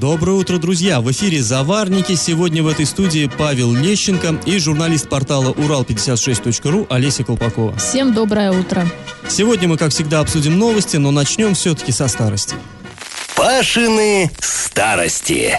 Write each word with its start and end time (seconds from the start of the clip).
Доброе 0.00 0.32
утро, 0.32 0.58
друзья! 0.58 1.00
В 1.00 1.10
эфире 1.10 1.42
«Заварники». 1.42 2.16
Сегодня 2.16 2.62
в 2.62 2.68
этой 2.68 2.84
студии 2.84 3.30
Павел 3.38 3.72
Лещенко 3.72 4.38
и 4.44 4.58
журналист 4.58 5.08
портала 5.08 5.54
Урал56.ру 5.54 6.86
Олеся 6.90 7.24
Колпакова. 7.24 7.74
Всем 7.78 8.12
доброе 8.12 8.52
утро! 8.52 8.86
Сегодня 9.26 9.68
мы, 9.68 9.78
как 9.78 9.92
всегда, 9.92 10.20
обсудим 10.20 10.58
новости, 10.58 10.98
но 10.98 11.10
начнем 11.12 11.54
все-таки 11.54 11.92
со 11.92 12.08
старости. 12.08 12.56
Пашины 13.36 14.30
старости. 14.40 15.58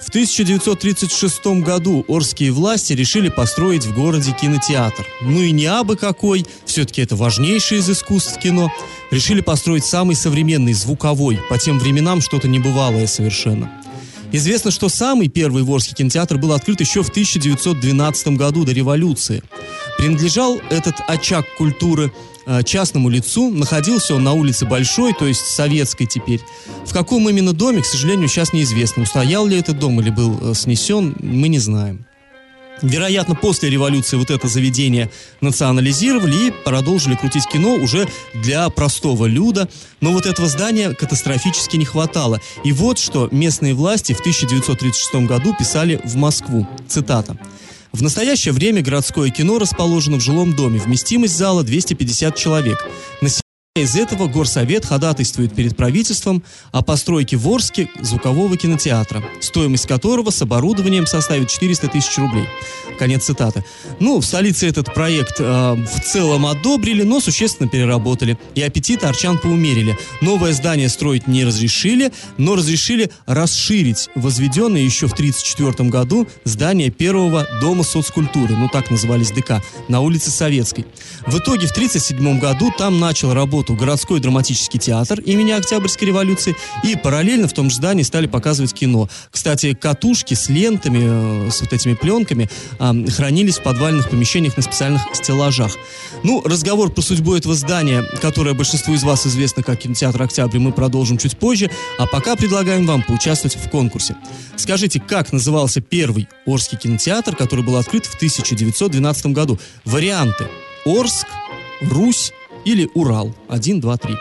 В 0.00 0.08
1936 0.08 1.62
году 1.62 2.04
Орские 2.08 2.52
власти 2.52 2.94
решили 2.94 3.28
построить 3.28 3.84
в 3.84 3.94
городе 3.94 4.32
кинотеатр. 4.32 5.06
Ну 5.20 5.40
и 5.40 5.52
не 5.52 5.66
абы 5.66 5.96
какой, 5.96 6.46
все-таки 6.64 7.02
это 7.02 7.16
важнейшее 7.16 7.80
из 7.80 7.90
искусств 7.90 8.38
кино. 8.38 8.72
Решили 9.10 9.40
построить 9.40 9.84
самый 9.84 10.16
современный, 10.16 10.72
звуковой, 10.72 11.38
по 11.48 11.58
тем 11.58 11.78
временам 11.78 12.20
что-то 12.22 12.48
небывалое 12.48 13.06
совершенно. 13.06 13.70
Известно, 14.32 14.70
что 14.70 14.88
самый 14.88 15.28
первый 15.28 15.62
Ворский 15.62 15.94
кинотеатр 15.94 16.38
был 16.38 16.52
открыт 16.52 16.80
еще 16.80 17.02
в 17.02 17.08
1912 17.08 18.28
году, 18.28 18.64
до 18.64 18.72
революции. 18.72 19.42
Принадлежал 19.98 20.60
этот 20.70 20.96
очаг 21.08 21.44
культуры 21.56 22.12
Э, 22.46 22.62
частному 22.64 23.08
лицу. 23.08 23.50
Находился 23.50 24.14
он 24.14 24.24
на 24.24 24.32
улице 24.32 24.66
Большой, 24.66 25.12
то 25.12 25.26
есть 25.26 25.40
советской 25.40 26.06
теперь. 26.06 26.40
В 26.84 26.92
каком 26.92 27.28
именно 27.28 27.52
доме, 27.52 27.80
к 27.82 27.86
сожалению, 27.86 28.28
сейчас 28.28 28.52
неизвестно. 28.52 29.04
Устоял 29.04 29.46
ли 29.46 29.56
этот 29.56 29.78
дом 29.78 30.00
или 30.00 30.10
был 30.10 30.36
э, 30.40 30.54
снесен, 30.54 31.14
мы 31.20 31.46
не 31.46 31.60
знаем. 31.60 32.06
Вероятно, 32.82 33.34
после 33.34 33.70
революции 33.70 34.16
вот 34.16 34.30
это 34.30 34.48
заведение 34.48 35.10
национализировали 35.40 36.48
и 36.48 36.50
продолжили 36.50 37.14
крутить 37.14 37.46
кино 37.46 37.74
уже 37.74 38.08
для 38.34 38.68
простого 38.70 39.26
люда. 39.26 39.68
Но 40.00 40.12
вот 40.12 40.26
этого 40.26 40.48
здания 40.48 40.94
катастрофически 40.94 41.76
не 41.76 41.84
хватало. 41.84 42.40
И 42.64 42.72
вот 42.72 42.98
что 42.98 43.28
местные 43.30 43.74
власти 43.74 44.12
в 44.12 44.20
1936 44.20 45.26
году 45.26 45.54
писали 45.58 46.00
в 46.04 46.16
Москву. 46.16 46.66
Цитата. 46.88 47.36
В 47.92 48.02
настоящее 48.02 48.52
время 48.52 48.82
городское 48.82 49.30
кино 49.30 49.58
расположено 49.58 50.16
в 50.16 50.20
жилом 50.20 50.54
доме. 50.54 50.78
Вместимость 50.78 51.36
зала 51.36 51.64
250 51.64 52.36
человек. 52.36 52.88
Население 53.20 53.39
из 53.76 53.94
этого 53.94 54.26
горсовет 54.26 54.84
ходатайствует 54.84 55.54
перед 55.54 55.76
правительством 55.76 56.42
о 56.72 56.82
постройке 56.82 57.36
в 57.36 57.48
Орске 57.48 57.88
звукового 58.00 58.56
кинотеатра, 58.56 59.22
стоимость 59.40 59.86
которого 59.86 60.30
с 60.30 60.42
оборудованием 60.42 61.06
составит 61.06 61.50
400 61.50 61.86
тысяч 61.86 62.18
рублей. 62.18 62.46
Конец 62.98 63.26
цитаты. 63.26 63.64
Ну, 64.00 64.18
в 64.18 64.26
столице 64.26 64.66
этот 64.66 64.92
проект 64.92 65.36
э, 65.38 65.44
в 65.44 66.00
целом 66.04 66.46
одобрили, 66.46 67.04
но 67.04 67.20
существенно 67.20 67.68
переработали. 67.68 68.36
И 68.56 68.60
аппетиты 68.60 69.06
арчан 69.06 69.38
поумерили. 69.38 69.96
Новое 70.20 70.52
здание 70.52 70.88
строить 70.88 71.28
не 71.28 71.44
разрешили, 71.44 72.12
но 72.38 72.56
разрешили 72.56 73.12
расширить 73.26 74.08
возведенное 74.16 74.82
еще 74.82 75.06
в 75.06 75.12
1934 75.12 75.88
году 75.88 76.26
здание 76.42 76.90
первого 76.90 77.46
дома 77.60 77.84
соцкультуры, 77.84 78.56
ну 78.56 78.68
так 78.68 78.90
назывались 78.90 79.30
ДК, 79.30 79.62
на 79.86 80.00
улице 80.00 80.32
Советской. 80.32 80.86
В 81.24 81.38
итоге 81.38 81.68
в 81.68 81.70
1937 81.70 82.40
году 82.40 82.72
там 82.76 82.98
начал 82.98 83.32
работать 83.32 83.59
работу 83.60 83.74
городской 83.74 84.20
драматический 84.20 84.80
театр 84.80 85.20
имени 85.20 85.50
Октябрьской 85.50 86.08
революции, 86.08 86.56
и 86.82 86.96
параллельно 86.96 87.46
в 87.46 87.52
том 87.52 87.68
же 87.68 87.76
здании 87.76 88.02
стали 88.02 88.26
показывать 88.26 88.72
кино. 88.72 89.08
Кстати, 89.30 89.74
катушки 89.74 90.32
с 90.32 90.48
лентами, 90.48 91.46
э, 91.46 91.50
с 91.50 91.60
вот 91.60 91.72
этими 91.72 91.92
пленками 91.92 92.48
хранились 92.78 93.58
в 93.58 93.62
подвальных 93.62 94.08
помещениях 94.08 94.56
на 94.56 94.62
специальных 94.62 95.02
стеллажах. 95.12 95.72
Ну, 96.24 96.42
разговор 96.42 96.90
про 96.90 97.02
судьбу 97.02 97.34
этого 97.34 97.54
здания, 97.54 98.02
которое 98.22 98.54
большинству 98.54 98.94
из 98.94 99.02
вас 99.02 99.26
известно 99.26 99.62
как 99.62 99.80
кинотеатр 99.80 100.22
«Октябрь», 100.22 100.58
мы 100.58 100.72
продолжим 100.72 101.18
чуть 101.18 101.36
позже, 101.36 101.70
а 101.98 102.06
пока 102.06 102.36
предлагаем 102.36 102.86
вам 102.86 103.02
поучаствовать 103.02 103.56
в 103.56 103.68
конкурсе. 103.68 104.16
Скажите, 104.56 105.00
как 105.00 105.32
назывался 105.32 105.82
первый 105.82 106.28
Орский 106.46 106.78
кинотеатр, 106.78 107.36
который 107.36 107.64
был 107.64 107.76
открыт 107.76 108.06
в 108.06 108.14
1912 108.14 109.26
году? 109.26 109.58
Варианты. 109.84 110.46
Орск, 110.86 111.26
Русь, 111.82 112.32
или 112.64 112.90
Урал 112.94 113.34
1, 113.48 113.80
2, 113.80 113.96
3. 113.96 114.16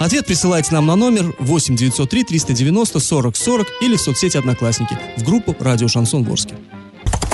Ответ 0.00 0.26
присылайте 0.26 0.72
нам 0.72 0.86
на 0.86 0.96
номер 0.96 1.34
8 1.38 1.76
903 1.76 2.24
390 2.24 3.00
40 3.00 3.36
40 3.36 3.66
или 3.80 3.96
в 3.96 4.00
соцсети 4.00 4.36
Одноклассники 4.36 4.98
в 5.16 5.22
группу 5.24 5.54
Радио 5.60 5.88
Шансон 5.88 6.24
Ворске. 6.24 6.56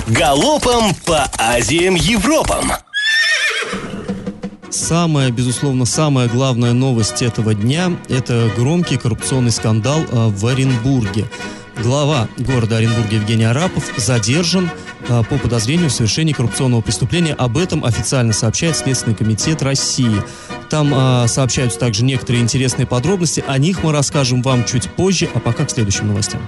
Галопом 0.07 0.93
по 1.05 1.29
Азиям 1.37 1.95
Европам! 1.95 2.71
Самая, 4.69 5.31
безусловно, 5.31 5.83
самая 5.85 6.29
главная 6.29 6.71
новость 6.71 7.21
этого 7.21 7.53
дня– 7.53 7.91
это 8.09 8.49
громкий 8.55 8.97
коррупционный 8.97 9.51
скандал 9.51 9.99
э, 9.99 10.27
в 10.29 10.47
Оренбурге. 10.47 11.27
Глава 11.77 12.27
города 12.37 12.77
Оренбурга 12.77 13.15
Евгений 13.15 13.45
Арапов 13.45 13.85
задержан 13.97 14.69
а, 15.09 15.23
по 15.23 15.37
подозрению 15.37 15.89
в 15.89 15.93
совершении 15.93 16.33
коррупционного 16.33 16.81
преступления. 16.81 17.33
Об 17.33 17.57
этом 17.57 17.85
официально 17.85 18.33
сообщает 18.33 18.75
Следственный 18.75 19.15
комитет 19.15 19.63
России. 19.63 20.21
Там 20.69 20.93
э, 20.93 21.27
сообщаются 21.27 21.79
также 21.79 22.03
некоторые 22.05 22.41
интересные 22.41 22.85
подробности. 22.85 23.43
О 23.47 23.57
них 23.57 23.83
мы 23.83 23.91
расскажем 23.91 24.41
вам 24.41 24.63
чуть 24.65 24.89
позже, 24.89 25.27
а 25.33 25.39
пока 25.39 25.65
к 25.65 25.71
следующим 25.71 26.07
новостям. 26.07 26.41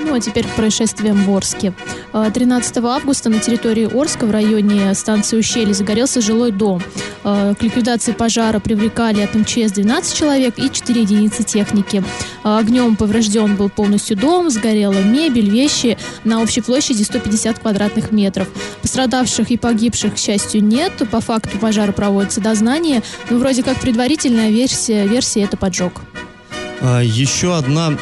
Ну 0.00 0.14
а 0.14 0.20
теперь 0.20 0.46
к 0.46 0.54
происшествиям 0.54 1.24
в 1.24 1.34
Орске. 1.34 1.72
13 2.12 2.76
а, 2.78 2.86
августа 2.96 3.30
на 3.30 3.38
территории 3.38 3.84
Орска 3.84 4.26
в 4.26 4.30
районе 4.30 4.94
станции 4.94 5.36
Ущелье 5.38 5.74
загорелся 5.74 6.20
жилой 6.20 6.50
дом. 6.50 6.82
А, 7.24 7.54
к 7.54 7.62
ликвидации 7.62 8.12
пожара 8.12 8.60
привлекали 8.60 9.22
от 9.22 9.34
МЧС 9.34 9.72
12 9.72 10.16
человек 10.16 10.58
и 10.58 10.70
4 10.70 11.00
единицы 11.00 11.42
техники. 11.42 12.04
А, 12.42 12.58
огнем 12.58 12.96
поврежден 12.96 13.56
был 13.56 13.68
полностью 13.68 14.16
дом, 14.16 14.50
сгорела 14.50 15.00
мебель, 15.02 15.48
вещи 15.48 15.98
на 16.24 16.42
общей 16.42 16.60
площади 16.60 17.02
150 17.02 17.58
квадратных 17.58 18.12
метров. 18.12 18.48
Пострадавших 18.82 19.50
и 19.50 19.56
погибших, 19.56 20.14
к 20.14 20.18
счастью, 20.18 20.62
нет. 20.62 20.92
По 21.10 21.20
факту 21.20 21.58
пожара 21.58 21.92
проводится 21.92 22.40
дознание. 22.40 23.02
Но 23.30 23.38
вроде 23.38 23.62
как 23.62 23.80
предварительная 23.80 24.50
версия, 24.50 25.06
версия 25.06 25.42
это 25.42 25.56
поджог. 25.56 26.02
Еще 27.02 27.56
одна 27.56 27.94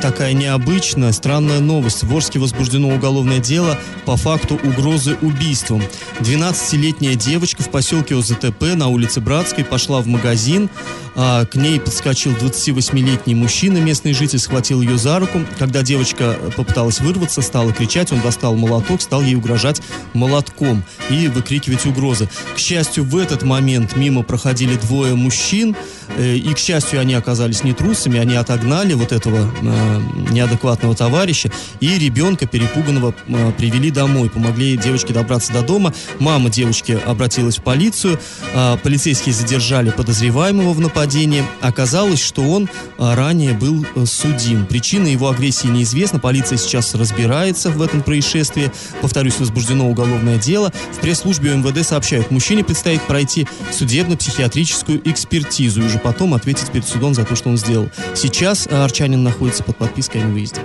такая 0.00 0.32
необычная, 0.32 1.12
странная 1.12 1.60
новость. 1.60 2.04
В 2.04 2.14
Орске 2.14 2.38
возбуждено 2.38 2.88
уголовное 2.88 3.38
дело 3.38 3.78
по 4.04 4.16
факту 4.16 4.58
угрозы 4.62 5.16
убийством. 5.22 5.82
12-летняя 6.20 7.14
девочка 7.14 7.62
в 7.62 7.70
поселке 7.70 8.16
ОЗТП 8.16 8.74
на 8.74 8.88
улице 8.88 9.20
Братской 9.20 9.64
пошла 9.64 10.00
в 10.00 10.06
магазин. 10.06 10.70
А, 11.16 11.44
к 11.44 11.54
ней 11.54 11.78
подскочил 11.78 12.32
28-летний 12.32 13.34
мужчина, 13.34 13.78
местный 13.78 14.12
житель, 14.14 14.38
схватил 14.38 14.82
ее 14.82 14.98
за 14.98 15.18
руку. 15.18 15.40
Когда 15.58 15.82
девочка 15.82 16.36
попыталась 16.56 17.00
вырваться, 17.00 17.40
стала 17.40 17.72
кричать, 17.72 18.12
он 18.12 18.20
достал 18.20 18.56
молоток, 18.56 19.00
стал 19.00 19.22
ей 19.22 19.36
угрожать 19.36 19.80
молотком 20.12 20.82
и 21.10 21.28
выкрикивать 21.28 21.86
угрозы. 21.86 22.28
К 22.54 22.58
счастью, 22.58 23.04
в 23.04 23.16
этот 23.16 23.42
момент 23.42 23.96
мимо 23.96 24.22
проходили 24.22 24.76
двое 24.76 25.14
мужчин, 25.14 25.76
э, 26.16 26.36
и, 26.36 26.52
к 26.52 26.58
счастью, 26.58 27.00
они 27.00 27.14
оказались 27.14 27.62
не 27.62 27.72
трусами, 27.72 28.18
они 28.18 28.34
отогнали 28.34 28.94
вот 28.94 29.12
этого 29.12 29.50
э, 29.84 30.32
неадекватного 30.32 30.94
товарища, 30.94 31.50
и 31.80 31.98
ребенка 31.98 32.46
перепуганного 32.46 33.14
э, 33.28 33.52
привели 33.56 33.90
домой, 33.90 34.30
помогли 34.30 34.76
девочке 34.76 35.12
добраться 35.12 35.52
до 35.52 35.62
дома. 35.62 35.92
Мама 36.18 36.50
девочки 36.50 36.98
обратилась 37.04 37.58
в 37.58 37.62
полицию, 37.62 38.18
э, 38.54 38.76
полицейские 38.82 39.34
задержали 39.34 39.90
подозреваемого 39.90 40.72
в 40.72 40.80
нападении. 40.80 41.44
Оказалось, 41.60 42.22
что 42.22 42.42
он 42.42 42.68
ранее 42.98 43.52
был 43.52 43.86
судим. 44.06 44.66
Причина 44.66 45.06
его 45.06 45.28
агрессии 45.28 45.66
неизвестна, 45.66 46.18
полиция 46.18 46.58
сейчас 46.58 46.94
разбирается 46.94 47.70
в 47.70 47.80
этом 47.82 48.02
происшествии. 48.02 48.70
Повторюсь, 49.00 49.38
возбуждено 49.38 49.88
уголовное 49.88 50.38
дело. 50.38 50.72
В 50.92 51.00
пресс-службе 51.00 51.54
МВД 51.54 51.86
сообщают, 51.86 52.30
мужчине 52.30 52.64
предстоит 52.64 53.02
пройти 53.02 53.46
судебно-психиатрическую 53.72 55.00
экспертизу 55.08 55.82
и 55.82 55.86
уже 55.86 55.98
потом 55.98 56.34
ответить 56.34 56.70
перед 56.70 56.86
судом 56.86 57.14
за 57.14 57.24
то, 57.24 57.36
что 57.36 57.48
он 57.48 57.56
сделал. 57.56 57.88
Сейчас 58.14 58.66
арчанин 58.66 59.22
находится 59.22 59.62
под 59.62 59.73
подпиской 59.74 60.22
о 60.22 60.24
невыезде. 60.24 60.60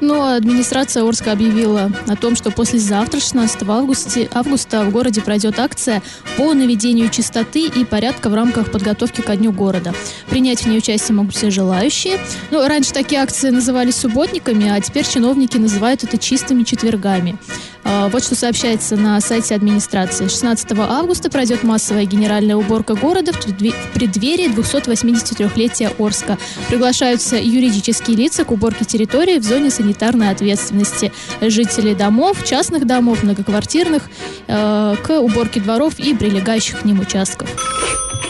Но 0.00 0.34
администрация 0.34 1.04
Орска 1.04 1.32
объявила 1.32 1.92
о 2.06 2.16
том, 2.16 2.34
что 2.34 2.50
послезавтра, 2.50 3.20
16 3.20 3.62
августа, 3.68 4.28
августа, 4.32 4.84
в 4.84 4.90
городе 4.90 5.20
пройдет 5.20 5.58
акция 5.58 6.02
по 6.36 6.54
наведению 6.54 7.10
чистоты 7.10 7.66
и 7.66 7.84
порядка 7.84 8.30
в 8.30 8.34
рамках 8.34 8.70
подготовки 8.70 9.20
ко 9.20 9.36
дню 9.36 9.52
города. 9.52 9.94
Принять 10.28 10.62
в 10.62 10.66
ней 10.66 10.78
участие 10.78 11.14
могут 11.14 11.34
все 11.34 11.50
желающие. 11.50 12.18
Ну, 12.50 12.66
раньше 12.66 12.92
такие 12.92 13.20
акции 13.20 13.50
назывались 13.50 13.96
субботниками, 13.96 14.70
а 14.70 14.80
теперь 14.80 15.06
чиновники 15.06 15.58
называют 15.58 16.02
это 16.02 16.16
чистыми 16.16 16.62
четвергами. 16.62 17.36
А, 17.84 18.08
вот 18.08 18.22
что 18.22 18.34
сообщается 18.34 18.96
на 18.96 19.20
сайте 19.20 19.54
администрации. 19.54 20.28
16 20.28 20.72
августа 20.78 21.30
пройдет 21.30 21.62
массовая 21.62 22.04
генеральная 22.04 22.56
уборка 22.56 22.94
города 22.94 23.32
в 23.32 23.40
преддверии 23.40 24.52
283-летия 24.54 25.92
Орска. 25.98 26.38
Приглашаются 26.68 27.36
юридические 27.36 28.16
лица 28.16 28.44
к 28.44 28.52
уборке 28.52 28.84
территории 28.84 29.38
в 29.38 29.44
зоне 29.44 29.70
санитарной 29.70 30.30
ответственности. 30.30 31.12
Жители 31.40 31.94
домов, 31.94 32.44
частных 32.44 32.86
домов, 32.86 33.22
многоквартирных, 33.22 34.10
э, 34.46 34.96
к 35.02 35.20
уборке 35.20 35.60
дворов 35.60 35.98
и 35.98 36.14
прилегающих 36.14 36.80
к 36.80 36.84
ним 36.84 37.00
участков. 37.00 37.48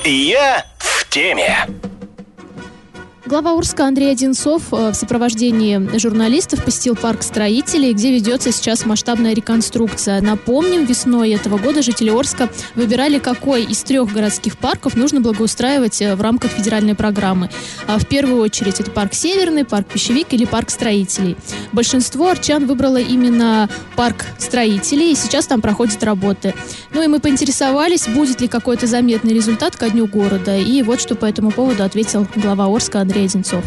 Я 0.04 0.64
в 0.78 1.08
теме. 1.08 1.66
Глава 3.30 3.52
Урска 3.52 3.86
Андрей 3.86 4.10
Одинцов 4.10 4.72
э, 4.72 4.90
в 4.90 4.94
сопровождении 4.94 5.96
журналистов 5.96 6.64
посетил 6.64 6.96
парк 6.96 7.22
строителей, 7.22 7.92
где 7.92 8.10
ведется 8.10 8.50
сейчас 8.50 8.84
масштабная 8.84 9.34
реконструкция. 9.34 10.20
Напомним, 10.20 10.84
весной 10.84 11.30
этого 11.30 11.56
года 11.56 11.80
жители 11.80 12.10
Орска 12.10 12.48
выбирали, 12.74 13.20
какой 13.20 13.62
из 13.62 13.84
трех 13.84 14.12
городских 14.12 14.58
парков 14.58 14.96
нужно 14.96 15.20
благоустраивать 15.20 16.02
э, 16.02 16.16
в 16.16 16.20
рамках 16.20 16.50
федеральной 16.50 16.96
программы. 16.96 17.50
А 17.86 18.00
в 18.00 18.06
первую 18.08 18.42
очередь 18.42 18.80
это 18.80 18.90
парк 18.90 19.14
Северный, 19.14 19.64
парк 19.64 19.86
Пищевик 19.86 20.32
или 20.32 20.44
парк 20.44 20.68
строителей. 20.70 21.36
Большинство 21.70 22.30
арчан 22.30 22.66
выбрало 22.66 22.96
именно 22.96 23.70
парк 23.94 24.24
строителей, 24.38 25.12
и 25.12 25.14
сейчас 25.14 25.46
там 25.46 25.60
проходят 25.60 26.02
работы. 26.02 26.52
Ну 26.92 27.00
и 27.00 27.06
мы 27.06 27.20
поинтересовались, 27.20 28.08
будет 28.08 28.40
ли 28.40 28.48
какой-то 28.48 28.88
заметный 28.88 29.32
результат 29.34 29.76
ко 29.76 29.88
дню 29.88 30.08
города. 30.08 30.58
И 30.58 30.82
вот 30.82 31.00
что 31.00 31.14
по 31.14 31.26
этому 31.26 31.52
поводу 31.52 31.84
ответил 31.84 32.26
глава 32.34 32.66
Орска 32.66 33.00
Андрей 33.00 33.19
Андрей 33.20 33.26
Одинцов. 33.26 33.64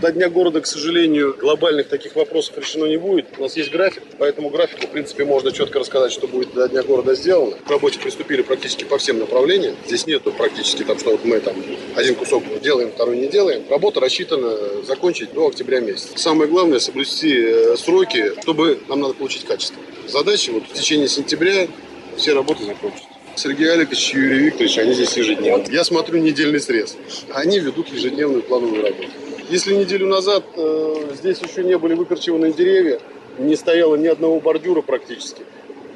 До 0.00 0.10
Дня 0.10 0.28
города, 0.28 0.60
к 0.60 0.66
сожалению, 0.66 1.36
глобальных 1.38 1.88
таких 1.88 2.16
вопросов 2.16 2.58
решено 2.58 2.86
не 2.86 2.96
будет. 2.96 3.26
У 3.38 3.42
нас 3.42 3.56
есть 3.56 3.70
график, 3.70 4.02
по 4.18 4.24
этому 4.24 4.50
графику, 4.50 4.86
в 4.86 4.90
принципе, 4.90 5.24
можно 5.24 5.52
четко 5.52 5.78
рассказать, 5.78 6.12
что 6.12 6.26
будет 6.26 6.52
до 6.54 6.68
Дня 6.68 6.82
города 6.82 7.14
сделано. 7.14 7.56
К 7.56 7.70
работе 7.70 8.00
приступили 8.00 8.42
практически 8.42 8.84
по 8.84 8.98
всем 8.98 9.20
направлениям. 9.20 9.76
Здесь 9.86 10.06
нету 10.06 10.32
практически 10.32 10.82
там, 10.82 10.98
что 10.98 11.10
вот 11.12 11.24
мы 11.24 11.38
там 11.40 11.54
один 11.94 12.16
кусок 12.16 12.42
делаем, 12.62 12.90
второй 12.90 13.16
не 13.18 13.28
делаем. 13.28 13.62
Работа 13.70 14.00
рассчитана 14.00 14.82
закончить 14.84 15.32
до 15.32 15.48
октября 15.48 15.80
месяца. 15.80 16.18
Самое 16.18 16.50
главное 16.50 16.80
соблюсти 16.80 17.32
э, 17.36 17.76
сроки, 17.76 18.32
чтобы 18.42 18.80
нам 18.88 19.00
надо 19.00 19.14
получить 19.14 19.44
качество. 19.44 19.80
Задача 20.08 20.50
вот 20.52 20.64
в 20.64 20.72
течение 20.72 21.08
сентября 21.08 21.68
все 22.16 22.34
работы 22.34 22.64
закончатся. 22.64 23.11
Сергей 23.36 23.72
Аликович 23.72 24.14
и 24.14 24.18
Юрий 24.18 24.38
Викторович, 24.38 24.78
они 24.78 24.92
здесь 24.92 25.16
ежедневно. 25.16 25.64
Я 25.70 25.84
смотрю 25.84 26.18
недельный 26.18 26.60
срез. 26.60 26.96
Они 27.32 27.58
ведут 27.58 27.88
ежедневную 27.88 28.42
плановую 28.42 28.82
работу. 28.82 29.08
Если 29.48 29.74
неделю 29.74 30.06
назад 30.06 30.44
э, 30.56 31.14
здесь 31.14 31.38
еще 31.40 31.64
не 31.64 31.76
были 31.78 31.94
выкорчеваны 31.94 32.52
деревья, 32.52 33.00
не 33.38 33.56
стояло 33.56 33.96
ни 33.96 34.06
одного 34.06 34.40
бордюра 34.40 34.82
практически, 34.82 35.42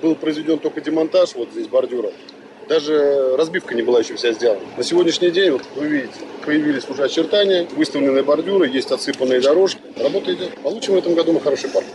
был 0.03 0.15
произведен 0.15 0.59
только 0.59 0.81
демонтаж 0.81 1.35
вот 1.35 1.51
здесь 1.53 1.67
бордюра, 1.69 2.11
даже 2.69 3.37
разбивка 3.37 3.75
не 3.75 3.83
была 3.83 4.01
еще 4.01 4.17
вся 4.17 4.33
сделана. 4.33 4.61
На 4.77 4.83
сегодняшний 4.83 5.31
день, 5.31 5.53
вот 5.53 5.63
вы 5.77 5.87
видите, 5.87 6.15
появились 6.45 6.89
уже 6.89 7.05
очертания, 7.05 7.67
выставленные 7.77 8.25
бордюры, 8.25 8.69
есть 8.69 8.91
отсыпанные 8.91 9.41
дорожки. 9.41 9.81
Работа 9.97 10.35
идет. 10.35 10.55
Получим 10.63 10.95
в 10.95 10.99
этом 10.99 11.15
году 11.15 11.33
мы 11.33 11.41
хороший 11.41 11.71
парк. 11.71 11.87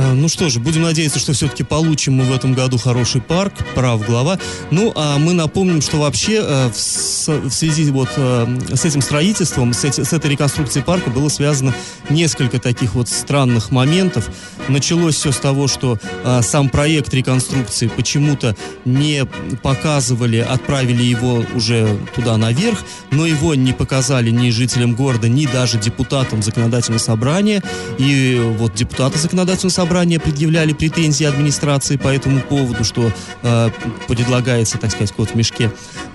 Э, 0.00 0.12
ну 0.14 0.28
что 0.28 0.48
же, 0.48 0.60
будем 0.60 0.82
надеяться, 0.82 1.18
что 1.18 1.32
все-таки 1.34 1.62
получим 1.62 2.14
мы 2.14 2.24
в 2.24 2.32
этом 2.32 2.54
году 2.54 2.78
хороший 2.78 3.20
парк, 3.20 3.52
прав 3.74 4.04
глава. 4.06 4.38
Ну, 4.70 4.92
а 4.96 5.18
мы 5.18 5.34
напомним, 5.34 5.82
что 5.82 5.98
вообще 5.98 6.40
э, 6.42 6.70
в, 6.70 7.50
связи 7.50 7.90
вот 7.90 8.08
э, 8.16 8.58
с 8.74 8.84
этим 8.84 9.02
строительством, 9.02 9.74
с 9.74 9.84
этой 9.84 10.30
реконструкцией 10.30 10.84
парка 10.84 11.10
было 11.10 11.28
связано 11.28 11.74
несколько 12.08 12.58
таких 12.58 12.94
вот 12.94 13.08
странных 13.08 13.70
моментов. 13.70 14.30
Началось 14.68 15.16
все 15.16 15.32
с 15.32 15.36
того, 15.36 15.68
что 15.68 15.98
сам 16.42 16.68
проект 16.68 17.12
реконструкции 17.12 17.88
почему-то 17.88 18.56
не 18.84 19.26
показывали, 19.62 20.38
отправили 20.38 21.02
его 21.02 21.44
уже 21.54 21.98
туда 22.14 22.36
наверх, 22.36 22.78
но 23.10 23.26
его 23.26 23.54
не 23.54 23.72
показали 23.72 24.30
ни 24.30 24.50
жителям 24.50 24.94
города, 24.94 25.28
ни 25.28 25.46
даже 25.46 25.78
депутатам 25.78 26.42
законодательного 26.42 27.00
собрания. 27.00 27.62
И 27.98 28.40
вот 28.58 28.74
депутаты 28.74 29.18
законодательного 29.18 29.72
собрания 29.72 29.89
предъявляли 29.90 30.72
претензии 30.72 31.24
администрации 31.24 31.96
по 31.96 32.08
этому 32.08 32.40
поводу, 32.40 32.84
что 32.84 33.12
э, 33.42 33.70
предлагается, 34.06 34.78
так 34.78 34.90
сказать, 34.90 35.12
кот 35.12 35.30
в 35.30 35.34
мешке. 35.34 35.70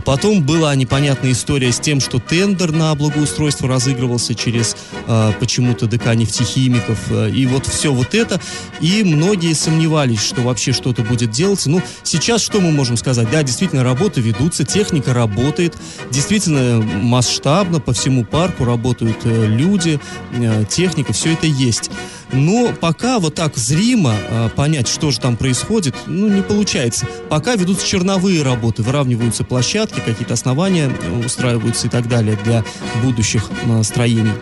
Потом 0.06 0.44
была 0.44 0.74
непонятная 0.76 1.32
история 1.32 1.72
с 1.72 1.80
тем, 1.80 2.00
что 2.00 2.20
тендер 2.20 2.72
на 2.72 2.94
благоустройство 2.96 3.68
разыгрывался 3.68 4.36
через 4.36 4.78
э, 5.08 5.34
почему-то 5.40 5.88
ДК 5.88 6.16
нефтехимиков. 6.16 7.00
Э, 7.10 7.30
и 7.30 7.46
вот 7.46 7.66
все 7.66 7.92
вот 7.92 8.14
это. 8.14 8.40
И 8.80 9.04
многие 9.04 9.54
сомневались, 9.54 10.24
что 10.24 10.42
вообще 10.42 10.72
что-то 10.72 11.02
будет 11.02 11.32
делаться. 11.32 11.70
Ну, 11.70 11.82
сейчас 12.04 12.42
что 12.42 12.62
мы 12.62 12.72
можем 12.72 12.98
сказать? 12.98 13.30
Да, 13.32 13.44
действительно, 13.44 13.84
работы 13.84 14.22
ведутся, 14.22 14.64
техника 14.64 15.14
работает. 15.14 15.76
Действительно, 16.12 16.82
масштабно 16.82 17.80
по 17.80 17.94
всему 17.94 18.24
парку 18.24 18.64
работают 18.64 19.18
э, 19.24 19.48
люди, 19.48 20.00
э, 20.34 20.64
техника, 20.70 21.14
все 21.14 21.34
это 21.34 21.48
есть. 21.48 21.90
Но 22.36 22.74
пока 22.80 23.20
вот 23.20 23.36
так 23.36 23.56
зримо 23.56 24.14
э, 24.14 24.50
понять, 24.56 24.88
что 24.88 25.10
же 25.12 25.20
там 25.20 25.38
происходит, 25.38 25.96
ну, 26.06 26.28
не 26.28 26.42
получается. 26.42 27.08
Пока 27.30 27.56
ведутся 27.56 27.88
черновые 27.88 28.44
работы, 28.44 28.84
выравниваются 28.84 29.44
площадки, 29.44 30.02
какие-то 30.06 30.34
основания 30.34 30.90
э, 30.90 31.26
устраиваются 31.26 31.88
и 31.88 31.90
так 31.90 32.08
далее 32.10 32.38
для 32.44 32.64
будущих 33.02 33.50
э, 33.66 33.84
строений. 33.84 34.34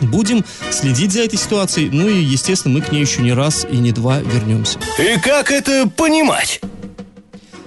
Будем 0.00 0.44
следить 0.70 1.12
за 1.12 1.22
этой 1.22 1.38
ситуацией, 1.38 1.90
ну 1.90 2.08
и, 2.08 2.22
естественно, 2.22 2.74
мы 2.74 2.80
к 2.82 2.92
ней 2.92 3.00
еще 3.00 3.22
не 3.22 3.32
раз 3.32 3.66
и 3.68 3.76
не 3.76 3.92
два 3.92 4.18
вернемся. 4.18 4.78
И 4.98 5.18
как 5.18 5.50
это 5.50 5.88
понимать? 5.88 6.60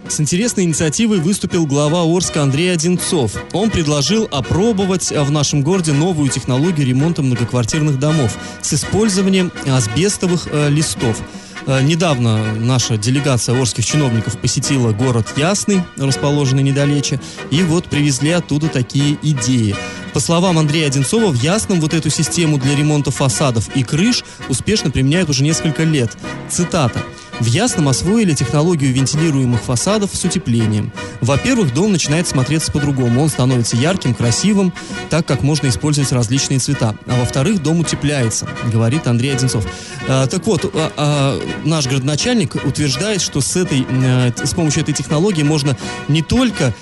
С 0.09 0.19
интересной 0.19 0.63
инициативой 0.63 1.19
выступил 1.19 1.67
глава 1.67 2.01
Орска 2.01 2.41
Андрей 2.41 2.73
Одинцов. 2.73 3.33
Он 3.53 3.69
предложил 3.69 4.27
опробовать 4.31 5.11
в 5.11 5.29
нашем 5.29 5.61
городе 5.61 5.93
новую 5.93 6.29
технологию 6.29 6.87
ремонта 6.87 7.21
многоквартирных 7.21 7.99
домов 7.99 8.35
с 8.61 8.73
использованием 8.73 9.51
асбестовых 9.67 10.47
э, 10.51 10.69
листов. 10.69 11.21
Э, 11.67 11.83
недавно 11.83 12.55
наша 12.55 12.97
делегация 12.97 13.55
орских 13.55 13.85
чиновников 13.85 14.39
посетила 14.39 14.93
город 14.93 15.27
Ясный, 15.37 15.83
расположенный 15.95 16.63
недалече, 16.63 17.21
и 17.51 17.61
вот 17.61 17.85
привезли 17.85 18.31
оттуда 18.31 18.67
такие 18.67 19.15
идеи. 19.21 19.75
По 20.13 20.19
словам 20.19 20.57
Андрея 20.57 20.87
Одинцова, 20.87 21.27
в 21.27 21.39
Ясном 21.39 21.79
вот 21.79 21.93
эту 21.93 22.09
систему 22.09 22.57
для 22.57 22.75
ремонта 22.75 23.11
фасадов 23.11 23.69
и 23.75 23.83
крыш 23.83 24.23
успешно 24.49 24.89
применяют 24.89 25.29
уже 25.29 25.43
несколько 25.43 25.83
лет. 25.83 26.17
Цитата. 26.49 26.99
В 27.39 27.45
Ясном 27.45 27.87
освоили 27.87 28.33
технологию 28.33 28.93
вентилируемых 28.93 29.61
фасадов 29.61 30.11
с 30.13 30.23
утеплением. 30.25 30.91
Во-первых, 31.21 31.73
дом 31.73 31.91
начинает 31.91 32.27
смотреться 32.27 32.71
по-другому. 32.71 33.21
Он 33.21 33.29
становится 33.29 33.77
ярким, 33.77 34.13
красивым, 34.13 34.73
так 35.09 35.25
как 35.25 35.41
можно 35.41 35.67
использовать 35.67 36.11
различные 36.11 36.59
цвета. 36.59 36.95
А 37.07 37.19
во-вторых, 37.19 37.63
дом 37.63 37.79
утепляется, 37.79 38.47
говорит 38.71 39.07
Андрей 39.07 39.33
Одинцов. 39.33 39.65
А, 40.07 40.27
так 40.27 40.45
вот, 40.45 40.65
а, 40.73 40.91
а, 40.97 41.41
наш 41.63 41.87
городначальник 41.87 42.55
утверждает, 42.55 43.21
что 43.21 43.39
с, 43.39 43.55
этой, 43.55 43.85
а, 43.89 44.33
с 44.35 44.53
помощью 44.53 44.83
этой 44.83 44.93
технологии 44.93 45.43
можно 45.43 45.77
не 46.09 46.21
только 46.21 46.73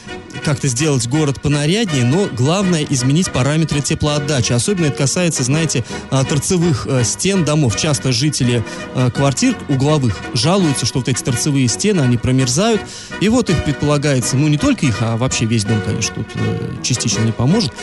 как-то 0.43 0.67
сделать 0.67 1.07
город 1.07 1.41
понаряднее, 1.41 2.03
но 2.03 2.27
главное 2.27 2.86
изменить 2.89 3.31
параметры 3.31 3.81
теплоотдачи. 3.81 4.53
Особенно 4.53 4.86
это 4.86 4.98
касается, 4.98 5.43
знаете, 5.43 5.84
а, 6.10 6.24
торцевых 6.24 6.88
э, 6.89 7.03
стен 7.03 7.43
домов. 7.43 7.75
Часто 7.75 8.12
жители 8.12 8.63
э, 8.96 9.12
квартир 9.12 9.55
угловых 9.69 10.17
жалуются, 10.34 10.86
что 10.86 11.00
вот 11.00 11.10
эти 11.10 11.22
торцевые 11.22 11.67
стены, 11.67 12.01
они 12.01 12.17
промерзают. 12.17 12.81
И 13.22 13.29
вот 13.29 13.50
их 13.50 13.63
предполагается, 13.63 14.38
ну 14.38 14.48
не 14.48 14.57
только 14.57 14.86
их, 14.86 14.98
а 15.01 15.17
вообще 15.17 15.46
весь 15.46 15.65
дом, 15.65 15.81
конечно, 15.86 16.15
тут 16.15 16.27
э, 16.36 16.74
частично 16.84 17.24
не 17.24 17.31
поможет. 17.31 17.74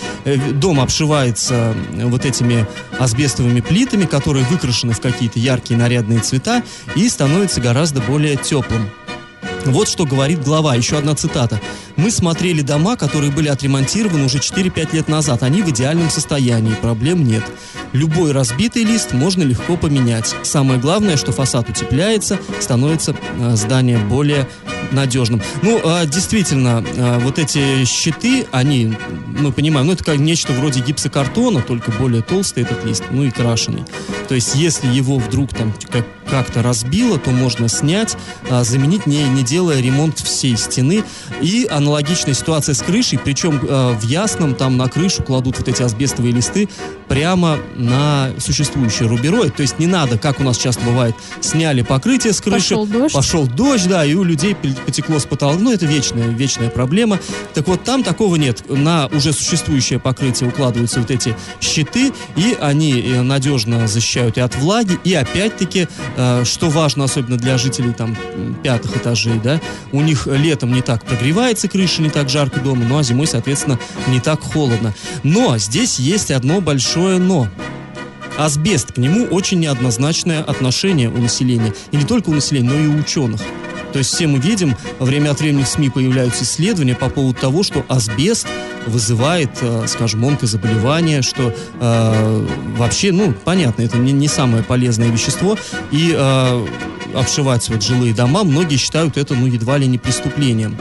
Дом 0.54 0.80
обшивается 0.80 1.74
вот 1.92 2.24
этими 2.24 2.66
асбестовыми 2.98 3.60
плитами, 3.60 4.04
которые 4.04 4.44
выкрашены 4.46 4.92
в 4.92 5.00
какие-то 5.00 5.38
яркие 5.38 5.78
нарядные 5.78 6.20
цвета 6.20 6.62
и 6.94 7.08
становится 7.08 7.60
гораздо 7.60 8.00
более 8.00 8.36
теплым. 8.36 8.88
Вот 9.66 9.88
что 9.88 10.04
говорит 10.04 10.42
глава, 10.42 10.74
еще 10.74 10.98
одна 10.98 11.14
цитата. 11.14 11.60
«Мы 11.96 12.10
смотрели 12.10 12.62
дома, 12.62 12.96
которые 12.96 13.30
были 13.30 13.48
отремонтированы 13.48 14.24
уже 14.24 14.38
4-5 14.38 14.94
лет 14.94 15.08
назад. 15.08 15.42
Они 15.42 15.62
в 15.62 15.68
идеальном 15.70 16.10
состоянии, 16.10 16.74
проблем 16.74 17.24
нет. 17.24 17.44
Любой 17.92 18.32
разбитый 18.32 18.82
лист 18.82 19.12
можно 19.12 19.42
легко 19.42 19.76
поменять. 19.76 20.34
Самое 20.42 20.80
главное, 20.80 21.16
что 21.16 21.32
фасад 21.32 21.68
утепляется, 21.68 22.38
становится 22.60 23.14
э, 23.38 23.56
здание 23.56 23.98
более 23.98 24.48
надежным. 24.92 25.42
Ну, 25.62 25.80
а, 25.84 26.06
действительно, 26.06 26.84
а, 26.96 27.18
вот 27.18 27.38
эти 27.38 27.84
щиты, 27.84 28.46
они, 28.52 28.94
мы 29.26 29.52
понимаем, 29.52 29.86
ну, 29.86 29.92
это 29.92 30.04
как 30.04 30.18
нечто 30.18 30.52
вроде 30.52 30.80
гипсокартона, 30.80 31.62
только 31.62 31.90
более 31.92 32.22
толстый 32.22 32.62
этот 32.62 32.84
лист, 32.84 33.04
ну 33.10 33.24
и 33.24 33.30
крашеный. 33.30 33.84
То 34.28 34.34
есть, 34.34 34.54
если 34.54 34.86
его 34.88 35.18
вдруг 35.18 35.52
там 35.52 35.74
как, 35.90 36.06
как-то 36.28 36.62
разбило, 36.62 37.18
то 37.18 37.30
можно 37.30 37.68
снять, 37.68 38.16
а, 38.48 38.64
заменить, 38.64 39.06
не, 39.06 39.24
не 39.24 39.42
делая 39.42 39.80
ремонт 39.80 40.18
всей 40.18 40.56
стены. 40.56 41.04
И 41.40 41.66
аналогичная 41.84 42.34
ситуация 42.34 42.74
с 42.74 42.82
крышей, 42.82 43.18
причем 43.22 43.60
а, 43.68 43.92
в 43.92 44.02
Ясном 44.04 44.54
там 44.54 44.76
на 44.76 44.88
крышу 44.88 45.22
кладут 45.22 45.58
вот 45.58 45.68
эти 45.68 45.82
асбестовые 45.82 46.32
листы 46.32 46.68
прямо 47.14 47.60
на 47.76 48.30
существующее 48.38 49.08
рубероид. 49.08 49.54
То 49.54 49.62
есть 49.62 49.78
не 49.78 49.86
надо, 49.86 50.18
как 50.18 50.40
у 50.40 50.42
нас 50.42 50.58
часто 50.58 50.82
бывает, 50.84 51.14
сняли 51.40 51.82
покрытие 51.82 52.32
с 52.32 52.40
крыши. 52.40 52.74
Пошел 52.74 52.86
дождь. 52.86 53.14
Пошел 53.14 53.46
дождь, 53.46 53.86
да, 53.86 54.04
и 54.04 54.14
у 54.14 54.24
людей 54.24 54.56
потекло 54.56 55.20
с 55.20 55.24
потолка. 55.24 55.60
Ну, 55.60 55.72
это 55.72 55.86
вечная, 55.86 56.26
вечная 56.26 56.70
проблема. 56.70 57.20
Так 57.54 57.68
вот, 57.68 57.84
там 57.84 58.02
такого 58.02 58.34
нет. 58.34 58.68
На 58.68 59.06
уже 59.06 59.32
существующее 59.32 60.00
покрытие 60.00 60.48
укладываются 60.48 60.98
вот 60.98 61.12
эти 61.12 61.36
щиты, 61.60 62.12
и 62.34 62.58
они 62.60 63.00
э, 63.00 63.22
надежно 63.22 63.86
защищают 63.86 64.36
и 64.36 64.40
от 64.40 64.56
влаги, 64.56 64.98
и 65.04 65.14
опять-таки, 65.14 65.86
э, 66.16 66.42
что 66.44 66.68
важно, 66.68 67.04
особенно 67.04 67.36
для 67.36 67.58
жителей 67.58 67.92
там 67.92 68.16
пятых 68.64 68.96
этажей, 68.96 69.38
да, 69.38 69.60
у 69.92 70.00
них 70.00 70.26
летом 70.26 70.72
не 70.72 70.82
так 70.82 71.04
прогревается 71.04 71.68
крыша, 71.68 72.02
не 72.02 72.10
так 72.10 72.28
жарко 72.28 72.58
дома, 72.58 72.84
ну 72.88 72.98
а 72.98 73.04
зимой, 73.04 73.28
соответственно, 73.28 73.78
не 74.08 74.18
так 74.18 74.40
холодно. 74.40 74.92
Но 75.22 75.58
здесь 75.58 76.00
есть 76.00 76.32
одно 76.32 76.60
большое 76.60 77.03
но. 77.18 77.48
Асбест, 78.36 78.92
к 78.92 78.98
нему 78.98 79.26
очень 79.26 79.60
неоднозначное 79.60 80.42
отношение 80.42 81.08
у 81.08 81.18
населения. 81.18 81.72
И 81.92 81.96
не 81.96 82.04
только 82.04 82.30
у 82.30 82.34
населения, 82.34 82.68
но 82.68 82.78
и 82.78 82.86
у 82.86 82.98
ученых. 82.98 83.40
То 83.92 83.98
есть 83.98 84.12
все 84.12 84.26
мы 84.26 84.40
видим, 84.40 84.76
время 84.98 85.30
от 85.30 85.38
времени 85.38 85.62
в 85.62 85.68
СМИ 85.68 85.88
появляются 85.88 86.42
исследования 86.42 86.96
по 86.96 87.08
поводу 87.08 87.38
того, 87.38 87.62
что 87.62 87.84
асбест 87.88 88.48
вызывает, 88.86 89.50
э, 89.60 89.84
скажем, 89.86 90.24
онкозаболевания, 90.24 91.22
что 91.22 91.54
э, 91.80 92.46
вообще, 92.76 93.12
ну, 93.12 93.32
понятно, 93.44 93.82
это 93.82 93.96
не, 93.96 94.10
не 94.10 94.26
самое 94.26 94.64
полезное 94.64 95.10
вещество, 95.10 95.56
и 95.92 96.12
э, 96.12 96.66
обшивать 97.14 97.68
вот 97.68 97.84
жилые 97.84 98.12
дома, 98.12 98.42
многие 98.42 98.78
считают 98.78 99.16
это, 99.16 99.34
ну, 99.34 99.46
едва 99.46 99.78
ли 99.78 99.86
не 99.86 99.98
преступлением. 99.98 100.76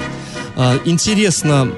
Э, 0.55 0.79
интересно, 0.85 1.71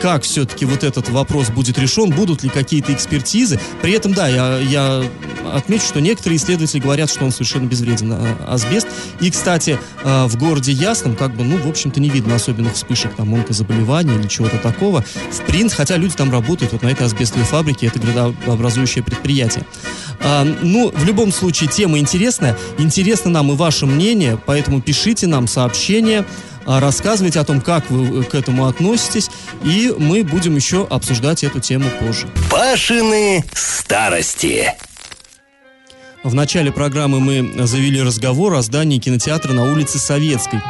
как 0.00 0.22
все-таки 0.22 0.64
вот 0.64 0.82
этот 0.82 1.08
вопрос 1.10 1.50
будет 1.50 1.78
решен, 1.78 2.10
будут 2.10 2.42
ли 2.42 2.48
какие-то 2.48 2.92
экспертизы. 2.92 3.60
При 3.82 3.92
этом, 3.92 4.14
да, 4.14 4.28
я, 4.28 4.58
я 4.58 5.04
отмечу, 5.52 5.84
что 5.84 6.00
некоторые 6.00 6.38
исследователи 6.38 6.80
говорят, 6.80 7.10
что 7.10 7.24
он 7.24 7.32
совершенно 7.32 7.66
безвреден, 7.66 8.12
а, 8.12 8.36
асбест. 8.48 8.88
И, 9.20 9.30
кстати, 9.30 9.78
а, 10.02 10.26
в 10.26 10.36
городе 10.36 10.72
Ясном, 10.72 11.16
как 11.16 11.36
бы, 11.36 11.44
ну, 11.44 11.58
в 11.58 11.68
общем-то, 11.68 12.00
не 12.00 12.08
видно 12.08 12.34
особенных 12.34 12.74
вспышек 12.74 13.14
там 13.14 13.34
онкозаболеваний 13.34 14.14
или 14.16 14.26
чего-то 14.26 14.56
такого. 14.58 15.04
В 15.30 15.46
принципе, 15.46 15.76
хотя 15.76 15.96
люди 15.96 16.14
там 16.14 16.32
работают 16.32 16.72
вот 16.72 16.82
на 16.82 16.88
этой 16.88 17.06
асбестовой 17.06 17.44
фабрике, 17.44 17.86
это 17.86 17.98
градообразующее 17.98 19.04
предприятие. 19.04 19.66
А, 20.20 20.44
ну, 20.62 20.90
в 20.94 21.04
любом 21.04 21.32
случае, 21.32 21.68
тема 21.68 21.98
интересная. 21.98 22.56
Интересно 22.78 23.30
нам 23.30 23.52
и 23.52 23.54
ваше 23.54 23.86
мнение, 23.86 24.38
поэтому 24.44 24.80
пишите 24.80 25.26
нам 25.26 25.46
сообщения 25.46 26.24
рассказывайте 26.66 27.40
о 27.40 27.44
том, 27.44 27.60
как 27.60 27.90
вы 27.90 28.24
к 28.24 28.34
этому 28.34 28.66
относитесь, 28.66 29.30
и 29.64 29.92
мы 29.96 30.24
будем 30.24 30.56
еще 30.56 30.86
обсуждать 30.88 31.44
эту 31.44 31.60
тему 31.60 31.86
позже. 32.00 32.28
Пашины 32.50 33.44
старости. 33.54 34.74
В 36.22 36.34
начале 36.34 36.70
программы 36.70 37.18
мы 37.18 37.66
завели 37.66 38.02
разговор 38.02 38.54
о 38.54 38.62
здании 38.62 38.98
кинотеатра 38.98 39.52
на 39.54 39.72
улице 39.72 39.98
Советской. 39.98 40.60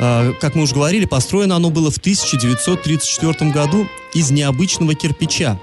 А, 0.00 0.32
как 0.40 0.54
мы 0.54 0.62
уже 0.62 0.74
говорили, 0.74 1.04
построено 1.04 1.56
оно 1.56 1.68
было 1.68 1.90
в 1.90 1.98
1934 1.98 3.50
году 3.50 3.86
из 4.14 4.30
необычного 4.30 4.94
кирпича. 4.94 5.60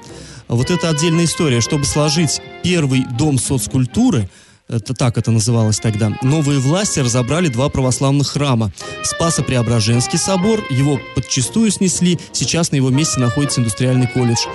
Вот 0.48 0.70
это 0.70 0.90
отдельная 0.90 1.26
история. 1.26 1.60
Чтобы 1.60 1.86
сложить 1.86 2.40
первый 2.62 3.04
дом 3.18 3.40
соцкультуры– 3.40 4.30
это 4.72 4.94
так 4.94 5.18
это 5.18 5.32
называлось 5.32 5.80
тогда, 5.80 6.18
новые 6.22 6.60
власти 6.60 7.00
разобрали 7.00 7.48
два 7.48 7.70
православных 7.70 8.30
храма. 8.30 8.72
Спасо-Преображенский 9.04 10.18
собор, 10.18 10.64
его 10.70 11.00
подчистую 11.16 11.72
снесли, 11.72 12.20
сейчас 12.32 12.72
на 12.72 12.78
его 12.78 12.90
месте 12.90 13.20
находится 13.20 13.62
индустриальный 13.62 14.08
колледж 14.08 14.46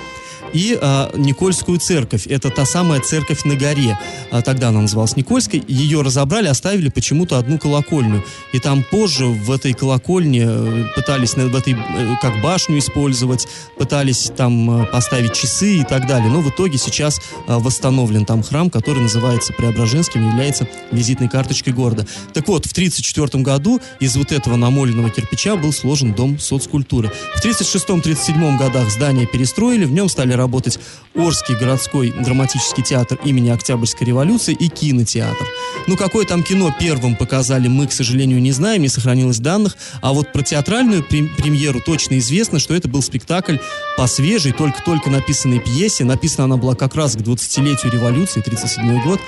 и 0.53 0.77
а, 0.79 1.11
Никольскую 1.15 1.79
церковь. 1.79 2.27
Это 2.27 2.49
та 2.49 2.65
самая 2.65 3.01
церковь 3.01 3.43
на 3.43 3.55
горе. 3.55 3.97
А, 4.31 4.41
тогда 4.41 4.69
она 4.69 4.81
называлась 4.81 5.15
Никольской. 5.15 5.63
Ее 5.67 6.01
разобрали, 6.01 6.47
оставили 6.47 6.89
почему-то 6.89 7.37
одну 7.37 7.57
колокольню. 7.57 8.23
И 8.53 8.59
там 8.59 8.83
позже 8.83 9.25
в 9.25 9.51
этой 9.51 9.73
колокольне 9.73 10.45
э, 10.47 10.85
пытались 10.95 11.33
в 11.33 11.55
этой, 11.55 11.73
э, 11.73 12.15
как 12.21 12.41
башню 12.41 12.79
использовать, 12.79 13.47
пытались 13.77 14.31
там 14.35 14.83
э, 14.83 14.85
поставить 14.85 15.33
часы 15.33 15.77
и 15.77 15.83
так 15.83 16.07
далее. 16.07 16.29
Но 16.29 16.41
в 16.41 16.49
итоге 16.49 16.77
сейчас 16.77 17.21
а, 17.47 17.59
восстановлен 17.59 18.25
там 18.25 18.43
храм, 18.43 18.69
который 18.69 19.01
называется 19.01 19.53
Преображенским, 19.53 20.27
является 20.27 20.67
визитной 20.91 21.29
карточкой 21.29 21.73
города. 21.73 22.05
Так 22.33 22.47
вот, 22.47 22.65
в 22.65 22.71
1934 22.71 23.43
году 23.43 23.81
из 23.99 24.15
вот 24.15 24.31
этого 24.31 24.55
намоленного 24.55 25.09
кирпича 25.09 25.55
был 25.55 25.73
сложен 25.73 26.13
дом 26.13 26.39
соцкультуры. 26.39 27.11
В 27.35 27.43
1936-1937 27.43 28.57
годах 28.57 28.89
здание 28.89 29.25
перестроили, 29.25 29.85
в 29.85 29.91
нем 29.91 30.09
стали 30.09 30.33
работать 30.37 30.79
Орский 31.15 31.55
городской 31.55 32.11
драматический 32.11 32.83
театр 32.83 33.19
имени 33.23 33.49
Октябрьской 33.49 34.07
революции 34.07 34.53
и 34.53 34.69
кинотеатр. 34.69 35.45
Ну, 35.87 35.97
какое 35.97 36.25
там 36.25 36.43
кино 36.43 36.73
первым 36.79 37.15
показали, 37.15 37.67
мы, 37.67 37.87
к 37.87 37.91
сожалению, 37.91 38.41
не 38.41 38.51
знаем, 38.51 38.81
не 38.81 38.89
сохранилось 38.89 39.39
данных, 39.39 39.75
а 40.01 40.13
вот 40.13 40.31
про 40.31 40.41
театральную 40.41 41.03
премьеру 41.03 41.81
точно 41.81 42.17
известно, 42.19 42.59
что 42.59 42.73
это 42.73 42.87
был 42.87 43.01
спектакль 43.01 43.57
по 43.97 44.07
свежей, 44.07 44.51
только-только 44.51 45.09
написанной 45.09 45.59
пьесе. 45.59 46.03
Написана 46.03 46.45
она 46.45 46.57
была 46.57 46.75
как 46.75 46.95
раз 46.95 47.15
к 47.15 47.19
20-летию 47.19 47.91
революции, 47.91 48.41
37 48.41 49.03
год. 49.03 49.19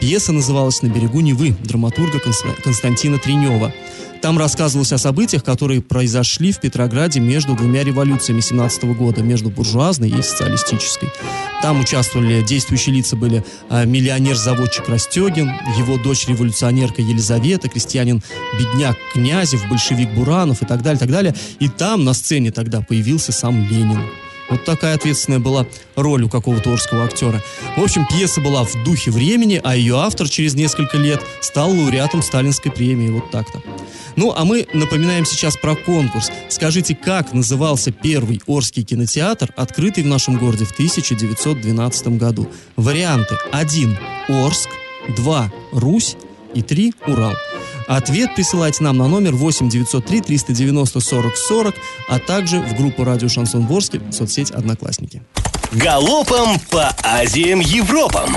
Пьеса 0.00 0.32
называлась 0.32 0.82
«На 0.82 0.88
берегу 0.88 1.20
Невы» 1.20 1.56
драматурга 1.64 2.20
Константина 2.62 3.18
Тренева. 3.18 3.72
Там 4.22 4.36
рассказывалось 4.36 4.92
о 4.92 4.98
событиях, 4.98 5.44
которые 5.44 5.80
произошли 5.80 6.52
в 6.52 6.60
Петрограде 6.60 7.20
между 7.20 7.54
двумя 7.54 7.84
революциями 7.84 8.40
17 8.40 8.84
года, 8.96 9.22
между 9.22 9.50
буржуазной 9.50 10.10
и 10.10 10.22
социалистической. 10.22 11.08
Там 11.62 11.80
участвовали 11.80 12.42
действующие 12.42 12.96
лица 12.96 13.16
были 13.16 13.44
а, 13.68 13.84
миллионер-заводчик 13.84 14.88
Растегин, 14.88 15.52
его 15.76 15.98
дочь-революционерка 15.98 17.02
Елизавета, 17.02 17.68
крестьянин-бедняк 17.68 18.96
Князев, 19.12 19.68
большевик 19.68 20.10
Буранов 20.10 20.62
и 20.62 20.66
так 20.66 20.82
далее, 20.82 20.98
так 20.98 21.10
далее. 21.10 21.34
И 21.60 21.68
там 21.68 22.04
на 22.04 22.12
сцене 22.12 22.50
тогда 22.50 22.80
появился 22.80 23.32
сам 23.32 23.68
Ленин. 23.68 24.02
Вот 24.48 24.64
такая 24.64 24.94
ответственная 24.94 25.40
была 25.40 25.66
роль 25.94 26.22
у 26.22 26.28
какого-то 26.28 26.72
орского 26.72 27.04
актера. 27.04 27.42
В 27.76 27.82
общем, 27.82 28.06
пьеса 28.06 28.40
была 28.40 28.64
в 28.64 28.82
духе 28.84 29.10
времени, 29.10 29.60
а 29.62 29.76
ее 29.76 29.98
автор 29.98 30.28
через 30.28 30.54
несколько 30.54 30.96
лет 30.96 31.20
стал 31.40 31.70
лауреатом 31.70 32.22
Сталинской 32.22 32.72
премии. 32.72 33.10
Вот 33.10 33.30
так-то. 33.30 33.62
Ну, 34.18 34.34
а 34.36 34.44
мы 34.44 34.66
напоминаем 34.74 35.24
сейчас 35.24 35.56
про 35.56 35.76
конкурс. 35.76 36.32
Скажите, 36.48 36.96
как 36.96 37.32
назывался 37.32 37.92
первый 37.92 38.42
Орский 38.48 38.82
кинотеатр, 38.82 39.52
открытый 39.56 40.02
в 40.02 40.08
нашем 40.08 40.38
городе 40.38 40.64
в 40.64 40.72
1912 40.72 42.08
году? 42.18 42.48
Варианты. 42.74 43.36
1. 43.52 43.96
Орск. 44.26 44.70
2. 45.16 45.52
Русь. 45.70 46.16
И 46.52 46.62
3. 46.62 46.94
Урал. 47.06 47.34
Ответ 47.86 48.34
присылайте 48.34 48.82
нам 48.82 48.98
на 48.98 49.06
номер 49.06 49.36
8 49.36 49.68
903 49.68 50.20
390 50.22 50.98
40 50.98 51.36
40, 51.36 51.74
а 52.08 52.18
также 52.18 52.58
в 52.58 52.76
группу 52.76 53.04
«Радио 53.04 53.28
Шансон 53.28 53.66
Ворске» 53.66 54.00
в 54.00 54.12
соцсеть 54.12 54.50
«Одноклассники». 54.50 55.22
Галопом 55.70 56.58
по 56.70 56.88
Азиям 57.04 57.60
Европам! 57.60 58.36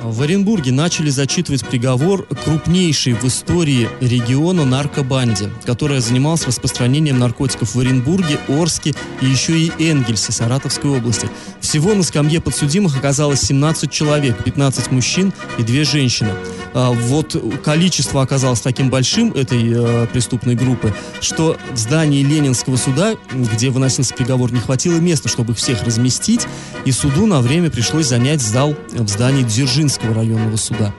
В 0.00 0.22
Оренбурге 0.22 0.70
начали 0.70 1.10
зачитывать 1.10 1.66
приговор 1.66 2.24
крупнейшей 2.44 3.14
в 3.14 3.24
истории 3.24 3.88
региона 4.00 4.64
наркобанде, 4.64 5.50
которая 5.64 6.00
занималась 6.00 6.46
распространением 6.46 7.18
наркотиков 7.18 7.74
в 7.74 7.80
Оренбурге, 7.80 8.38
Орске 8.46 8.94
и 9.20 9.26
еще 9.26 9.58
и 9.58 9.72
Энгельсе 9.80 10.30
Саратовской 10.30 10.92
области. 10.92 11.28
Всего 11.60 11.94
на 11.94 12.04
скамье 12.04 12.40
подсудимых 12.40 12.96
оказалось 12.96 13.40
17 13.40 13.90
человек, 13.90 14.40
15 14.44 14.92
мужчин 14.92 15.32
и 15.58 15.64
2 15.64 15.82
женщины. 15.82 16.30
А, 16.74 16.90
вот 16.90 17.36
количество 17.64 18.22
оказалось 18.22 18.60
таким 18.60 18.90
большим 18.90 19.32
этой 19.32 19.72
э, 19.72 20.06
преступной 20.06 20.54
группы, 20.54 20.94
что 21.20 21.56
в 21.72 21.76
здании 21.76 22.22
Ленинского 22.22 22.76
суда, 22.76 23.14
где 23.32 23.70
выносился 23.70 24.14
приговор, 24.14 24.52
не 24.52 24.60
хватило 24.60 24.98
места, 24.98 25.28
чтобы 25.28 25.52
их 25.52 25.58
всех 25.58 25.82
разместить, 25.82 26.46
и 26.84 26.92
суду 26.92 27.26
на 27.26 27.40
время 27.40 27.70
пришлось 27.70 28.06
занять 28.06 28.40
зал 28.40 28.74
в 28.92 29.08
здании 29.08 29.42
Дзержинского 29.42 30.14
районного 30.14 30.56
суда. 30.56 30.94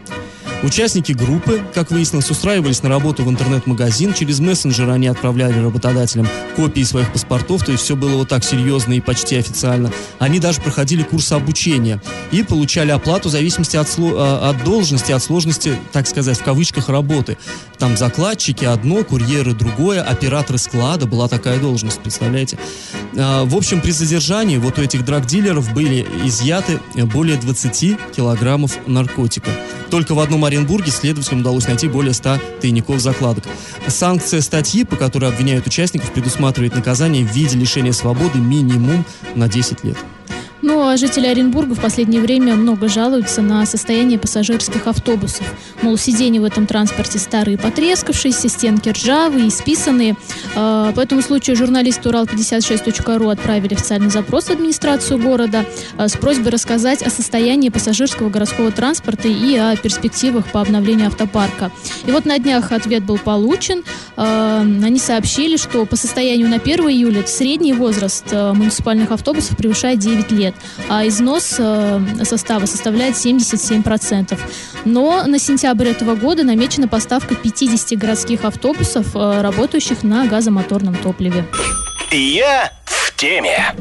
Участники 0.61 1.13
группы, 1.13 1.63
как 1.73 1.89
выяснилось, 1.89 2.29
устраивались 2.29 2.83
на 2.83 2.89
работу 2.89 3.23
в 3.23 3.29
интернет-магазин. 3.29 4.13
Через 4.13 4.41
мессенджер 4.41 4.89
они 4.89 5.07
отправляли 5.07 5.57
работодателям 5.57 6.27
копии 6.57 6.81
своих 6.81 7.13
паспортов, 7.13 7.63
то 7.63 7.71
есть 7.71 7.85
все 7.85 7.95
было 7.95 8.17
вот 8.17 8.27
так 8.27 8.43
серьезно 8.43 8.91
и 8.91 8.99
почти 8.99 9.37
официально. 9.37 9.89
Они 10.19 10.39
даже 10.39 10.59
проходили 10.59 11.03
курсы 11.03 11.31
обучения 11.31 12.01
и 12.31 12.43
получали 12.43 12.91
оплату 12.91 13.29
в 13.29 13.31
зависимости 13.31 13.77
от, 13.77 13.87
а, 13.97 14.49
от 14.49 14.65
должности, 14.65 15.13
от 15.13 15.23
сложности, 15.23 15.77
так 15.93 16.07
сказать, 16.07 16.37
в 16.37 16.43
кавычках, 16.43 16.89
работы. 16.89 17.37
Там 17.77 17.95
закладчики 17.95 18.65
одно, 18.65 19.05
курьеры 19.05 19.53
другое, 19.53 20.01
операторы 20.01 20.59
склада, 20.59 21.05
была 21.05 21.29
такая 21.29 21.57
должность, 21.59 22.01
представляете? 22.01 22.59
А, 23.17 23.45
в 23.45 23.55
общем, 23.55 23.79
при 23.79 23.91
задержании 23.91 24.57
вот 24.57 24.77
у 24.77 24.81
этих 24.81 25.05
драгдилеров 25.05 25.73
были 25.73 26.05
изъяты 26.25 26.81
более 26.95 27.37
20 27.37 27.97
килограммов 28.13 28.77
наркотика. 28.87 29.51
Только 29.89 30.13
в 30.13 30.19
одном 30.19 30.45
Оренбурге 30.49 30.91
следователям 30.91 31.41
удалось 31.41 31.67
найти 31.67 31.87
более 31.87 32.13
100 32.13 32.39
тайников 32.61 32.99
закладок. 32.99 33.45
Санкция 33.87 34.41
статьи, 34.41 34.83
по 34.83 34.95
которой 34.95 35.29
обвиняют 35.29 35.67
участников, 35.67 36.11
предусматривает 36.11 36.75
наказание 36.75 37.23
в 37.23 37.31
виде 37.31 37.55
лишения 37.55 37.91
свободы 37.91 38.39
минимум 38.39 39.05
на 39.35 39.47
10 39.47 39.83
лет. 39.83 39.97
Ну, 40.69 40.87
а 40.87 40.97
жители 40.97 41.25
Оренбурга 41.25 41.73
в 41.73 41.79
последнее 41.79 42.21
время 42.21 42.53
много 42.53 42.89
жалуются 42.89 43.41
на 43.41 43.65
состояние 43.65 44.19
пассажирских 44.19 44.85
автобусов. 44.85 45.51
Мол, 45.81 45.97
сиденья 45.97 46.39
в 46.41 46.43
этом 46.43 46.67
транспорте 46.67 47.17
старые, 47.17 47.57
потрескавшиеся, 47.57 48.49
стенки 48.49 48.89
ржавые, 48.89 49.47
исписанные. 49.47 50.15
А, 50.55 50.91
по 50.91 50.99
этому 50.99 51.23
случаю 51.23 51.55
журналисты 51.55 52.09
Урал56.ру 52.09 53.29
отправили 53.29 53.73
официальный 53.73 54.11
запрос 54.11 54.45
в 54.45 54.51
администрацию 54.51 55.17
города 55.17 55.65
а, 55.97 56.07
с 56.07 56.15
просьбой 56.15 56.51
рассказать 56.51 57.01
о 57.01 57.09
состоянии 57.09 57.69
пассажирского 57.69 58.29
городского 58.29 58.71
транспорта 58.71 59.27
и 59.27 59.55
о 59.57 59.75
перспективах 59.75 60.51
по 60.51 60.61
обновлению 60.61 61.07
автопарка. 61.07 61.71
И 62.05 62.11
вот 62.11 62.25
на 62.25 62.37
днях 62.37 62.71
ответ 62.71 63.03
был 63.03 63.17
получен. 63.17 63.83
Они 64.15 64.99
сообщили, 64.99 65.57
что 65.57 65.85
по 65.87 65.95
состоянию 65.95 66.47
на 66.47 66.57
1 66.57 66.89
июля 66.89 67.25
средний 67.25 67.73
возраст 67.73 68.31
муниципальных 68.31 69.09
автобусов 69.11 69.57
превышает 69.57 69.97
9 69.97 70.31
лет, 70.31 70.53
а 70.89 71.07
износ 71.07 71.59
состава 72.23 72.65
составляет 72.65 73.15
77%. 73.15 74.39
Но 74.85 75.23
на 75.25 75.39
сентябрь 75.39 75.89
этого 75.89 76.15
года 76.15 76.43
намечена 76.43 76.87
поставка 76.87 77.35
50 77.35 77.97
городских 77.97 78.45
автобусов, 78.45 79.15
работающих 79.15 80.03
на 80.03 80.25
газомоторном 80.25 80.95
топливе. 80.95 81.45
Я 82.11 82.71
в 82.85 83.15
теме. 83.15 83.75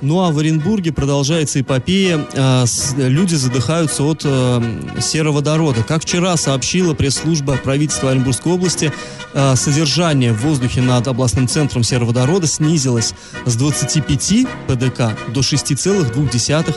Ну 0.00 0.20
а 0.22 0.30
в 0.30 0.38
Оренбурге 0.38 0.92
продолжается 0.92 1.60
эпопея. 1.60 2.24
С, 2.66 2.94
люди 2.96 3.34
задыхаются 3.34 4.04
от 4.04 4.22
э, 4.24 4.60
сероводорода. 5.00 5.82
Как 5.82 6.02
вчера 6.02 6.36
сообщила 6.36 6.94
пресс-служба 6.94 7.56
правительства 7.56 8.10
Оренбургской 8.10 8.52
области, 8.52 8.92
э, 9.34 9.56
содержание 9.56 10.32
в 10.32 10.42
воздухе 10.42 10.82
над 10.82 11.08
областным 11.08 11.48
центром 11.48 11.82
сероводорода 11.82 12.46
снизилось 12.46 13.14
с 13.44 13.56
25 13.56 14.46
ПДК 14.68 15.16
до 15.34 15.40
6,2 15.40 16.74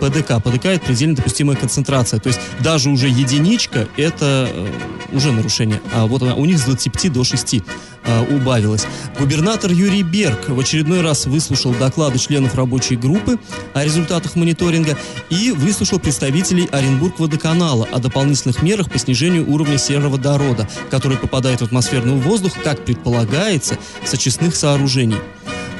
ПДК. 0.00 0.42
ПДК 0.42 0.66
это 0.66 0.86
предельно 0.86 1.16
допустимая 1.16 1.56
концентрация. 1.56 2.20
То 2.20 2.28
есть 2.28 2.40
даже 2.60 2.88
уже 2.88 3.08
единичка 3.08 3.86
это 3.98 4.48
э, 4.50 4.68
уже 5.12 5.32
нарушение. 5.32 5.80
А 5.94 6.06
вот 6.06 6.22
у 6.22 6.44
них 6.46 6.58
с 6.58 6.62
25 6.62 7.12
до 7.12 7.24
6 7.24 7.56
э, 8.04 8.34
убавилось. 8.34 8.86
Губернатор 9.18 9.70
Юрий 9.70 10.02
Берг 10.02 10.48
в 10.48 10.58
очередной 10.58 11.00
раз 11.00 11.26
выслушал 11.26 11.74
доклады 11.74 12.18
членов 12.18 12.54
рабочей 12.54 12.96
группы 12.96 13.38
о 13.74 13.84
результатах 13.84 14.36
мониторинга 14.36 14.98
и 15.30 15.50
выслушал 15.50 15.98
представителей 15.98 16.68
Оренбург 16.72 17.18
водоканала 17.18 17.88
о 17.92 17.98
дополнительных 17.98 18.62
мерах 18.62 18.90
по 18.90 18.98
снижению 18.98 19.50
уровня 19.50 19.78
сероводорода, 19.78 20.68
который 20.90 21.16
попадает 21.16 21.60
в 21.60 21.64
атмосферный 21.64 22.16
воздух, 22.16 22.52
как 22.62 22.84
предполагается, 22.84 23.78
с 24.04 24.14
очистных 24.14 24.56
сооружений. 24.56 25.18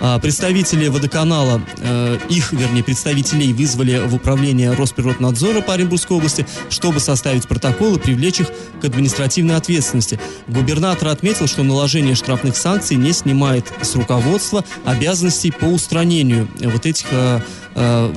А, 0.04 0.18
представители 0.18 0.88
водоканала, 0.88 1.62
э, 1.78 2.18
их, 2.28 2.52
вернее, 2.52 2.82
представителей 2.82 3.52
вызвали 3.52 4.02
в 4.04 4.16
управление 4.16 4.72
Росприроднадзора 4.72 5.60
по 5.60 5.74
Оренбургской 5.74 6.16
области, 6.16 6.44
чтобы 6.70 6.98
составить 6.98 7.46
протокол 7.46 7.94
и 7.94 7.98
привлечь 8.00 8.40
их 8.40 8.48
к 8.80 8.84
административной 8.84 9.54
ответственности. 9.54 10.18
Губернатор 10.48 11.06
отметил, 11.06 11.46
что 11.46 11.62
наложение 11.62 12.16
штрафных 12.16 12.56
санкций 12.56 12.96
не 12.96 13.12
снимает 13.12 13.72
с 13.80 13.94
руководства 13.94 14.64
обязанностей 14.84 15.52
по 15.52 15.66
устранению 15.66 16.48
вот 16.58 16.84
этих 16.84 17.06
э, 17.12 17.40
э, 17.76 18.14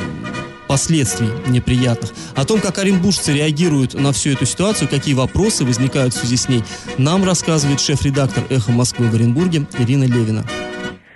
последствий 0.67 1.29
неприятных. 1.45 2.13
О 2.33 2.45
том, 2.45 2.61
как 2.61 2.79
оренбуржцы 2.79 3.31
реагируют 3.31 3.93
на 3.93 4.11
всю 4.11 4.31
эту 4.31 4.47
ситуацию, 4.47 4.87
какие 4.87 5.13
вопросы 5.13 5.63
возникают 5.63 6.15
в 6.15 6.17
связи 6.17 6.37
с 6.37 6.49
ней, 6.49 6.63
нам 6.97 7.23
рассказывает 7.23 7.79
шеф-редактор 7.79 8.43
«Эхо 8.49 8.71
Москвы» 8.71 9.07
в 9.07 9.13
Оренбурге 9.13 9.67
Ирина 9.77 10.05
Левина. 10.05 10.43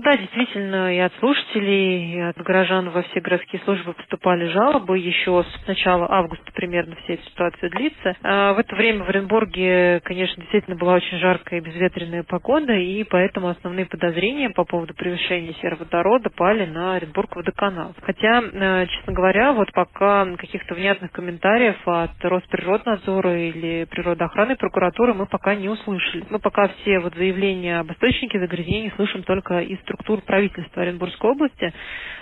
Да, 0.09 0.17
действительно, 0.17 0.91
и 0.91 0.97
от 0.97 1.13
слушателей, 1.19 2.15
и 2.15 2.19
от 2.19 2.37
горожан 2.37 2.89
во 2.89 3.03
все 3.03 3.19
городские 3.19 3.61
службы 3.63 3.93
поступали 3.93 4.47
жалобы. 4.47 4.97
Еще 4.97 5.43
с 5.43 5.67
начала 5.67 6.07
августа 6.09 6.51
примерно 6.55 6.95
вся 6.95 7.13
эта 7.13 7.23
ситуация 7.25 7.69
длится. 7.69 8.15
А 8.23 8.53
в 8.53 8.57
это 8.57 8.75
время 8.75 9.03
в 9.03 9.09
Оренбурге, 9.09 10.01
конечно, 10.03 10.41
действительно 10.41 10.77
была 10.77 10.95
очень 10.95 11.19
жаркая 11.19 11.59
и 11.59 11.63
безветренная 11.63 12.23
погода, 12.23 12.73
и 12.73 13.03
поэтому 13.03 13.49
основные 13.49 13.85
подозрения 13.85 14.49
по 14.49 14.63
поводу 14.63 14.95
превышения 14.95 15.53
сероводорода 15.61 16.31
пали 16.31 16.65
на 16.65 16.95
Оренбург 16.95 17.35
водоканал. 17.35 17.93
Хотя, 18.01 18.41
э, 18.41 18.87
честно 18.87 19.13
говоря, 19.13 19.53
вот 19.53 19.71
пока 19.73 20.25
каких-то 20.37 20.73
внятных 20.73 21.11
комментариев 21.11 21.77
от 21.85 22.19
Росприроднадзора 22.19 23.37
или 23.37 23.85
природоохраны 23.85 24.55
прокуратуры 24.55 25.13
мы 25.13 25.27
пока 25.27 25.53
не 25.53 25.69
услышали. 25.69 26.25
Мы 26.31 26.39
пока 26.39 26.69
все 26.69 26.97
вот 26.97 27.13
заявления 27.13 27.81
об 27.81 27.91
источнике 27.91 28.39
загрязнений 28.39 28.91
слышим 28.95 29.21
только 29.21 29.59
из 29.59 29.77
структур 29.99 30.21
правительства 30.21 30.81
Оренбургской 30.83 31.29
области, 31.31 31.73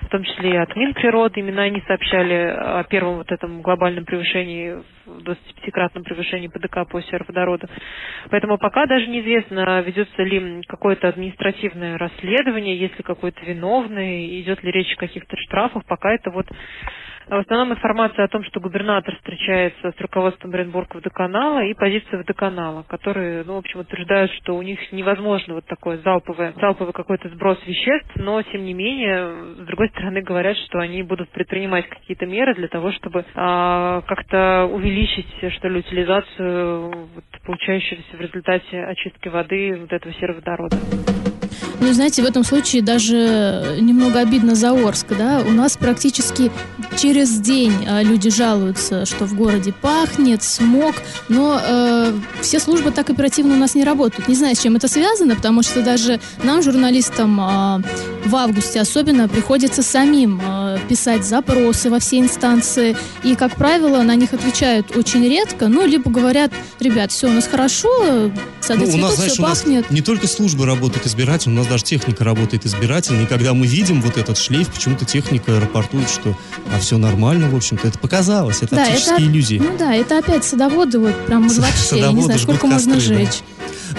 в 0.02 0.08
том 0.10 0.24
числе 0.24 0.52
и 0.52 0.58
от 0.58 0.76
Минприроды. 0.76 1.40
Именно 1.40 1.64
они 1.64 1.82
сообщали 1.88 2.34
о 2.34 2.84
первом 2.84 3.18
вот 3.18 3.32
этом 3.32 3.62
глобальном 3.62 4.06
превышении, 4.06 4.78
25-кратном 5.06 6.04
превышении 6.04 6.48
ПДК 6.48 6.88
по 6.90 7.02
сероводороду. 7.02 7.68
Поэтому 8.30 8.58
пока 8.58 8.86
даже 8.88 9.08
неизвестно, 9.08 9.82
ведется 9.82 10.24
ли 10.24 10.62
какое-то 10.68 11.08
административное 11.08 11.98
расследование, 11.98 12.78
есть 12.78 12.98
ли 12.98 13.04
какой-то 13.04 13.40
виновный, 13.46 14.42
идет 14.42 14.64
ли 14.64 14.72
речь 14.72 14.94
о 14.94 15.00
каких-то 15.00 15.36
штрафах. 15.38 15.86
Пока 15.86 16.14
это 16.14 16.32
вот 16.32 16.48
в 17.30 17.40
основном 17.40 17.74
информация 17.74 18.26
о 18.26 18.28
том, 18.28 18.44
что 18.46 18.60
губернатор 18.60 19.16
встречается 19.16 19.92
с 19.92 20.02
руководством 20.02 20.54
Оренбург 20.54 20.96
водоканала 20.96 21.64
и 21.66 21.74
позиция 21.74 22.20
водоканала, 22.20 22.84
которые, 22.84 23.44
ну, 23.44 23.56
в 23.56 23.58
общем, 23.58 23.82
утверждают, 23.82 24.32
что 24.32 24.56
у 24.56 24.62
них 24.62 24.80
невозможно 24.92 25.56
вот 25.56 25.66
такой 25.66 25.98
залповый, 25.98 26.54
залповый 26.60 26.94
какой-то 26.94 27.30
сброс 27.30 27.58
веществ, 27.66 28.12
но, 28.16 28.42
тем 28.44 28.64
не 28.64 28.74
менее, 28.74 29.56
с 29.62 29.66
другой 29.66 29.90
стороны, 29.90 30.22
говорят, 30.22 30.56
что 30.68 30.80
они 30.80 31.04
будут 31.04 31.30
предпринимать 31.30 31.88
какие-то 31.90 32.26
меры 32.26 32.56
для 32.56 32.68
того, 32.68 32.92
чтобы 32.94 33.26
а, 33.36 34.02
как-то 34.02 34.70
увеличить, 34.72 35.28
что 35.54 35.68
ли, 35.68 35.80
утилизацию 35.80 36.90
вот, 37.14 37.24
получающегося 37.46 38.18
в 38.18 38.22
результате 38.22 38.84
очистки 38.84 39.28
воды 39.28 39.78
вот 39.80 39.92
этого 39.92 40.14
сероводорода. 40.14 40.78
Ну, 41.80 41.94
знаете, 41.94 42.24
в 42.24 42.26
этом 42.26 42.44
случае 42.44 42.82
даже 42.82 43.78
немного 43.80 44.20
обидно 44.20 44.56
за 44.56 44.72
Орск, 44.72 45.08
да? 45.18 45.42
У 45.48 45.52
нас 45.52 45.78
практически 45.78 46.52
через 46.98 47.40
день 47.40 47.74
а, 47.88 48.02
люди 48.02 48.30
жалуются, 48.30 49.06
что 49.06 49.26
в 49.26 49.36
городе 49.36 49.74
пахнет, 49.74 50.42
смог, 50.42 50.96
но 51.30 51.60
э, 51.64 52.14
все 52.42 52.60
службы 52.60 52.92
так 52.92 53.10
оперативно 53.10 53.54
у 53.54 53.58
нас 53.58 53.76
не 53.76 53.84
работают. 53.84 54.28
Не 54.28 54.36
знаю, 54.36 54.56
с 54.56 54.60
чем 54.60 54.76
это 54.76 54.88
связано, 54.88 55.36
потому 55.36 55.62
что 55.62 55.84
даже 55.84 56.20
нам, 56.44 56.64
журналистам, 56.64 57.40
э, 57.40 57.84
в 58.26 58.36
августе 58.36 58.82
особенно 58.82 59.28
приходится 59.28 59.84
самим 59.84 60.42
э, 60.44 60.67
писать 60.82 61.26
запросы 61.26 61.90
во 61.90 62.00
все 62.00 62.20
инстанции, 62.20 62.96
и, 63.24 63.36
как 63.36 63.56
правило, 63.56 64.02
на 64.04 64.16
них 64.16 64.34
отвечают 64.34 64.96
очень 64.96 65.24
редко, 65.24 65.68
ну, 65.68 65.86
либо 65.86 66.10
говорят, 66.10 66.52
ребят, 66.80 67.12
все 67.12 67.28
у 67.28 67.32
нас 67.32 67.48
хорошо, 67.48 67.90
сады 68.62 68.86
ну, 68.86 68.94
у 68.94 68.98
нас, 68.98 69.16
знаешь, 69.16 69.34
все 69.34 69.44
пахнет. 69.44 69.90
не 69.92 70.02
только 70.02 70.28
службы 70.28 70.66
работают 70.66 71.06
избирательно, 71.06 71.56
у 71.56 71.58
нас 71.60 71.68
даже 71.68 71.84
техника 71.84 72.24
работает 72.24 72.66
избирательно, 72.66 73.24
и 73.24 73.26
когда 73.26 73.54
мы 73.54 73.66
видим 73.66 74.02
вот 74.02 74.18
этот 74.18 74.38
шлейф, 74.38 74.70
почему-то 74.70 75.06
техника 75.06 75.60
рапортует, 75.60 76.10
что 76.10 76.38
а 76.74 76.80
все 76.80 76.98
нормально, 76.98 77.50
в 77.50 77.56
общем-то, 77.56 77.88
это 77.88 78.00
показалось, 78.00 78.62
это 78.62 78.76
да, 78.76 78.84
оптические 78.84 79.16
это, 79.16 79.24
иллюзии. 79.24 79.58
Ну 79.60 79.78
да, 79.78 79.96
это 79.96 80.18
опять 80.18 80.44
садоводы, 80.44 81.00
вот 81.00 81.16
прям 81.26 81.48
вообще, 81.48 82.00
я 82.00 82.12
не 82.12 82.24
знаю, 82.24 82.40
сколько 82.40 82.68
можно 82.68 83.00
жечь. 83.00 83.42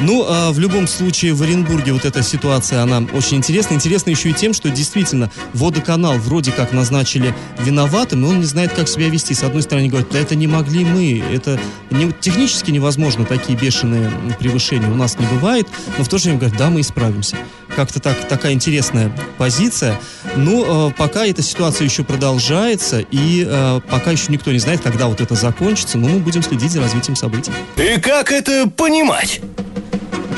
Ну, 0.01 0.25
а 0.29 0.53
в 0.53 0.59
любом 0.59 0.87
случае, 0.87 1.35
в 1.35 1.43
Оренбурге 1.43 1.93
вот 1.93 2.05
эта 2.05 2.23
ситуация, 2.23 2.83
она 2.83 3.03
очень 3.13 3.39
интересна. 3.39 3.75
Интересна 3.75 4.11
еще 4.11 4.31
и 4.31 4.33
тем, 4.33 4.55
что 4.55 4.71
действительно 4.71 5.31
водоканал 5.55 6.19
вроде 6.19 6.53
как 6.53 6.73
назначили 6.73 7.35
виноватым, 7.59 8.25
и 8.25 8.29
он 8.29 8.39
не 8.41 8.45
знает, 8.45 8.73
как 8.73 8.89
себя 8.89 9.09
вести. 9.09 9.35
С 9.35 9.43
одной 9.43 9.63
стороны, 9.63 9.89
говорят, 9.89 10.09
да 10.11 10.21
это 10.21 10.37
не 10.37 10.47
могли 10.47 10.85
мы, 10.85 11.23
это 11.33 11.59
не, 11.91 12.13
технически 12.13 12.71
невозможно, 12.71 13.25
такие 13.25 13.59
бешеные 13.59 14.11
превышения 14.39 14.89
у 14.89 14.95
нас 14.95 15.19
не 15.19 15.27
бывает, 15.27 15.67
но 15.97 16.05
в 16.05 16.09
то 16.09 16.19
же 16.19 16.25
время 16.25 16.39
говорят, 16.39 16.59
да, 16.59 16.71
мы 16.71 16.81
исправимся. 16.81 17.37
Как-то 17.75 18.01
так, 18.01 18.29
такая 18.29 18.53
интересная 18.53 19.13
позиция. 19.37 20.01
Ну, 20.37 20.89
э, 20.89 20.93
пока 20.97 21.27
эта 21.27 21.43
ситуация 21.43 21.85
еще 21.85 22.05
продолжается, 22.05 23.01
и 23.01 23.45
э, 23.47 23.81
пока 23.89 24.13
еще 24.13 24.27
никто 24.29 24.53
не 24.53 24.59
знает, 24.59 24.81
когда 24.81 25.07
вот 25.07 25.21
это 25.21 25.35
закончится, 25.35 25.99
но 25.99 26.09
мы 26.09 26.19
будем 26.21 26.43
следить 26.43 26.71
за 26.71 26.81
развитием 26.81 27.17
событий. 27.17 27.53
И 27.77 28.01
как 28.01 28.33
это 28.33 28.69
понимать? 28.69 29.41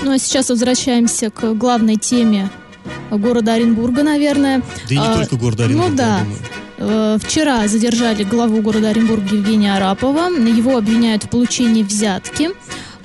Ну 0.02 0.12
а 0.12 0.18
сейчас 0.18 0.48
возвращаемся 0.48 1.30
к 1.30 1.54
главной 1.54 1.96
теме 1.96 2.50
города 3.10 3.54
Оренбурга, 3.54 4.02
наверное. 4.02 4.62
Да 4.88 4.94
и 4.94 4.98
не 4.98 5.06
а, 5.06 5.14
только 5.16 5.36
города 5.36 5.64
Оренбурга. 5.64 5.90
Ну 5.90 5.96
да. 5.96 6.20
Э, 6.78 7.18
вчера 7.22 7.68
задержали 7.68 8.24
главу 8.24 8.62
города 8.62 8.88
Оренбурга 8.88 9.34
Евгения 9.36 9.74
Арапова. 9.76 10.30
Его 10.30 10.78
обвиняют 10.78 11.24
в 11.24 11.28
получении 11.28 11.82
взятки. 11.82 12.50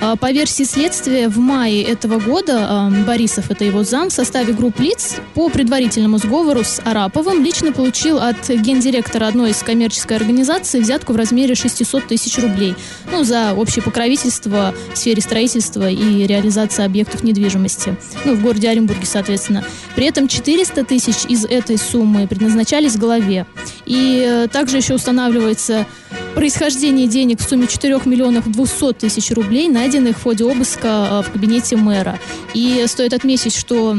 А, 0.06 0.15
по 0.15 0.32
версии 0.32 0.63
следствия, 0.63 1.30
в 1.30 1.39
мае 1.39 1.82
этого 1.82 2.20
года 2.20 2.91
Борисов, 3.08 3.50
это 3.50 3.65
его 3.65 3.84
зам, 3.84 4.10
в 4.10 4.13
составе 4.13 4.54
групп 4.54 4.80
лиц 4.80 5.15
по 5.34 5.50
предварительному 5.50 6.20
сговору 6.20 6.63
с 6.63 6.80
Араповым 6.86 7.44
лично 7.44 7.72
получил 7.72 8.20
от 8.20 8.48
гендиректора 8.48 9.28
одной 9.28 9.50
из 9.50 9.63
коммерческой 9.63 10.18
организаций 10.18 10.80
взятку 10.80 11.13
в 11.13 11.15
размере 11.15 11.56
600 11.56 12.06
тысяч 12.06 12.38
рублей. 12.38 12.76
Ну, 13.12 13.24
за 13.24 13.54
общее 13.56 13.82
покровительство 13.82 14.76
в 14.94 14.98
сфере 14.98 15.24
строительства 15.24 15.89
и 15.89 16.28
реализации 16.28 16.86
объектов 16.86 17.24
недвижимости. 17.24 17.96
Ну, 18.26 18.36
в 18.36 18.44
городе 18.44 18.70
Оренбурге, 18.70 19.08
соответственно. 19.08 19.63
При 19.96 20.06
этом 20.06 20.28
400 20.28 20.84
тысяч 20.84 21.26
из 21.28 21.46
этой 21.46 21.80
суммы 21.80 22.28
предназначались 22.28 22.96
главе. 22.96 23.48
И 23.88 24.24
э, 24.24 24.48
также 24.52 24.78
еще 24.78 24.94
устанавливается 24.94 25.88
происхождение 26.36 27.08
денег 27.08 27.39
в 27.39 27.50
сумме 27.50 27.67
4 27.67 28.02
миллионов 28.06 28.52
200 28.52 28.93
тысяч 28.93 29.32
рублей, 29.32 29.69
найденных 29.69 30.17
в 30.17 30.24
ходе 30.24 30.43
обыска 30.43 31.08
э, 31.10 31.21
в 31.28 31.32
кабинете 31.32 31.78
мэра. 31.78 32.19
И 32.54 32.84
стоит 32.88 33.13
отметить, 33.13 33.56
что 33.56 33.98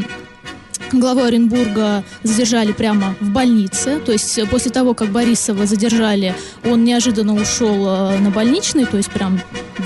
Главу 0.93 1.23
Оренбурга 1.23 2.05
задержали 2.23 2.73
прямо 2.73 3.17
в 3.21 3.31
больнице. 3.31 3.99
То 3.99 4.13
есть 4.13 4.39
после 4.51 4.71
того, 4.71 4.95
как 4.95 5.11
Борисова 5.11 5.67
задержали, 5.67 6.35
он 6.65 6.85
неожиданно 6.85 7.35
ушел 7.35 7.87
э, 7.89 8.19
на 8.19 8.31
больничный, 8.31 8.85
то 8.85 8.97
есть 8.97 9.11
прям 9.11 9.41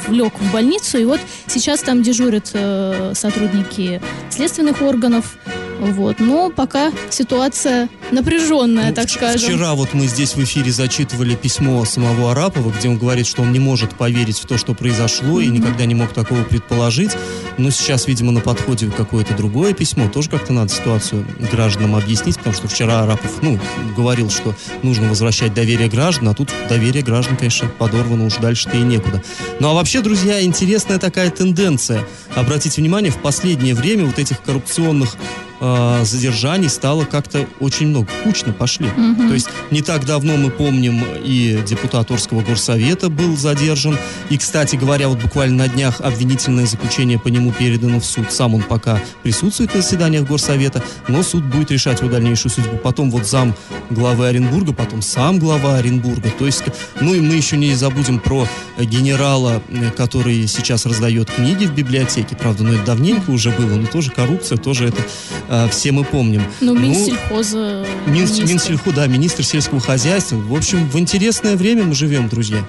влек 0.09 0.35
в 0.39 0.53
больницу. 0.53 0.99
И 0.99 1.05
вот 1.05 1.21
сейчас 1.47 1.81
там 1.81 2.03
дежурят 2.03 2.51
э, 2.53 3.13
сотрудники 3.15 4.03
следственных 4.31 4.83
органов. 4.83 5.37
Вот. 5.81 6.21
Но 6.21 6.51
пока 6.51 6.93
ситуация 7.11 7.89
напряженная, 8.11 8.89
ну, 8.89 8.95
так 8.95 9.09
скажем. 9.09 9.51
Вчера 9.51 9.75
вот 9.75 9.95
мы 9.95 10.07
здесь 10.07 10.35
в 10.35 10.45
эфире 10.45 10.71
зачитывали 10.73 11.35
письмо 11.35 11.85
самого 11.85 12.33
Арапова, 12.33 12.71
где 12.71 12.89
он 12.89 12.99
говорит, 12.99 13.27
что 13.27 13.43
он 13.43 13.53
не 13.53 13.59
может 13.59 13.95
поверить 13.95 14.39
в 14.39 14.47
то, 14.47 14.59
что 14.59 14.75
произошло, 14.75 15.41
mm-hmm. 15.41 15.45
и 15.45 15.49
никогда 15.49 15.85
не 15.87 15.95
мог 15.95 16.13
такого 16.13 16.43
предположить. 16.43 17.13
Но 17.57 17.71
сейчас, 17.71 18.07
видимо, 18.07 18.33
на 18.33 18.41
подходе 18.41 18.91
какое-то 18.91 19.35
другое 19.35 19.73
письмо. 19.73 20.09
Тоже 20.09 20.31
как-то 20.31 20.53
надо 20.53 20.71
ситуацию 20.73 21.27
гражданам 21.51 21.97
объяснить, 21.97 22.37
потому 22.37 22.55
что 22.55 22.69
вчера 22.69 23.01
Арапов, 23.01 23.43
ну, 23.43 23.59
говорил, 23.97 24.31
что 24.31 24.55
нужно 24.83 25.09
возвращать 25.09 25.55
доверие 25.55 25.89
граждан, 25.89 26.29
а 26.29 26.35
тут 26.35 26.51
доверие 26.69 27.03
граждан, 27.03 27.37
конечно, 27.37 27.69
подорвано 27.69 28.27
уж 28.27 28.37
дальше-то 28.37 28.77
и 28.77 28.83
некуда. 28.83 29.23
Ну, 29.61 29.69
а 29.69 29.75
вообще, 29.75 30.01
друзья, 30.01 30.43
интересная 30.43 30.99
такая 30.99 31.31
тенденция. 31.31 32.07
Обратите 32.35 32.81
внимание, 32.81 33.11
в 33.11 33.19
последнее 33.19 33.75
время 33.75 34.05
вот 34.05 34.19
этих 34.19 34.43
коррупционных 34.43 35.17
э, 35.61 36.05
задержаний 36.05 36.69
стало 36.69 37.05
как-то 37.05 37.47
очень 37.61 37.89
много. 37.89 38.09
Кучно 38.25 38.53
пошли. 38.53 38.87
Угу. 38.89 39.29
То 39.29 39.35
есть 39.35 39.49
не 39.71 39.83
так 39.83 40.05
давно 40.05 40.37
мы 40.37 40.51
помним 40.51 41.05
и 41.23 41.63
депутат 41.67 42.11
Орского 42.11 42.43
горсовета 42.43 43.09
был 43.09 43.37
задержан. 43.37 43.99
И, 44.29 44.39
кстати 44.39 44.77
говоря, 44.77 45.09
вот 45.09 45.19
буквально 45.21 45.65
на 45.65 45.69
днях 45.69 46.01
обвинительное 46.01 46.67
заключение 46.67 47.19
по 47.19 47.29
нему 47.29 47.53
передано 47.53 48.01
в 48.01 48.05
суд. 48.05 48.33
Сам 48.33 48.55
он 48.55 48.63
пока 48.63 49.01
присутствует 49.23 49.75
на 49.75 49.83
заседаниях 49.83 50.27
горсовета, 50.27 50.83
но 51.09 51.23
суд 51.23 51.45
будет 51.45 51.71
решать 51.71 52.01
его 52.01 52.11
дальнейшую 52.11 52.53
судьбу. 52.53 52.77
Потом 52.77 53.11
вот 53.11 53.27
зам 53.27 53.55
главы 53.91 54.29
Оренбурга, 54.29 54.73
потом 54.73 55.03
сам 55.03 55.39
глава 55.39 55.77
Оренбурга. 55.77 56.31
То 56.39 56.47
есть, 56.47 56.63
ну 57.01 57.15
и 57.15 57.21
мы 57.21 57.35
еще 57.35 57.57
не 57.57 57.75
забудем 57.75 58.19
про 58.19 58.47
генерала, 58.79 59.63
который 59.97 60.47
сейчас 60.47 60.87
раздает 60.87 61.31
книги 61.31 61.67
в 61.67 61.75
библиотеке. 61.75 62.37
Правда, 62.37 62.65
ну 62.65 62.75
это 62.75 62.85
давненько 62.85 63.31
уже 63.31 63.51
было, 63.51 63.77
но 63.77 63.87
тоже 63.87 64.11
коррупция, 64.11 64.59
тоже 64.59 64.89
это 64.89 65.03
э, 65.51 65.69
все 65.69 65.93
мы 65.93 66.05
помним. 66.05 66.43
Ну, 66.61 66.75
Минсельхоза. 66.75 67.85
Ну, 68.07 68.13
Мин, 68.13 68.27
Минсельху, 68.47 68.93
да, 68.93 69.07
министр 69.07 69.45
сельского 69.45 69.81
хозяйства. 69.81 70.37
В 70.37 70.55
общем, 70.55 70.89
в 70.89 70.99
интересное 70.99 71.57
время 71.57 71.85
мы 71.85 71.95
живем, 71.95 72.29
друзья. 72.29 72.65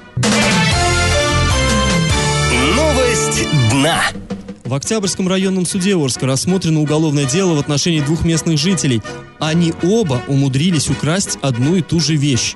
Новость 2.76 3.48
дна. 3.72 4.02
В 4.66 4.74
Октябрьском 4.74 5.28
районном 5.28 5.66
суде 5.66 5.96
Орска 5.96 6.26
рассмотрено 6.26 6.80
уголовное 6.80 7.26
дело 7.26 7.56
в 7.56 7.60
отношении 7.60 8.00
двух 8.00 8.24
местных 8.24 8.58
жителей. 8.58 9.02
Они 9.38 9.74
оба 9.84 10.22
умудрились 10.28 10.90
украсть 10.90 11.38
одну 11.42 11.76
и 11.76 11.82
ту 11.82 12.00
же 12.00 12.16
вещь. 12.16 12.56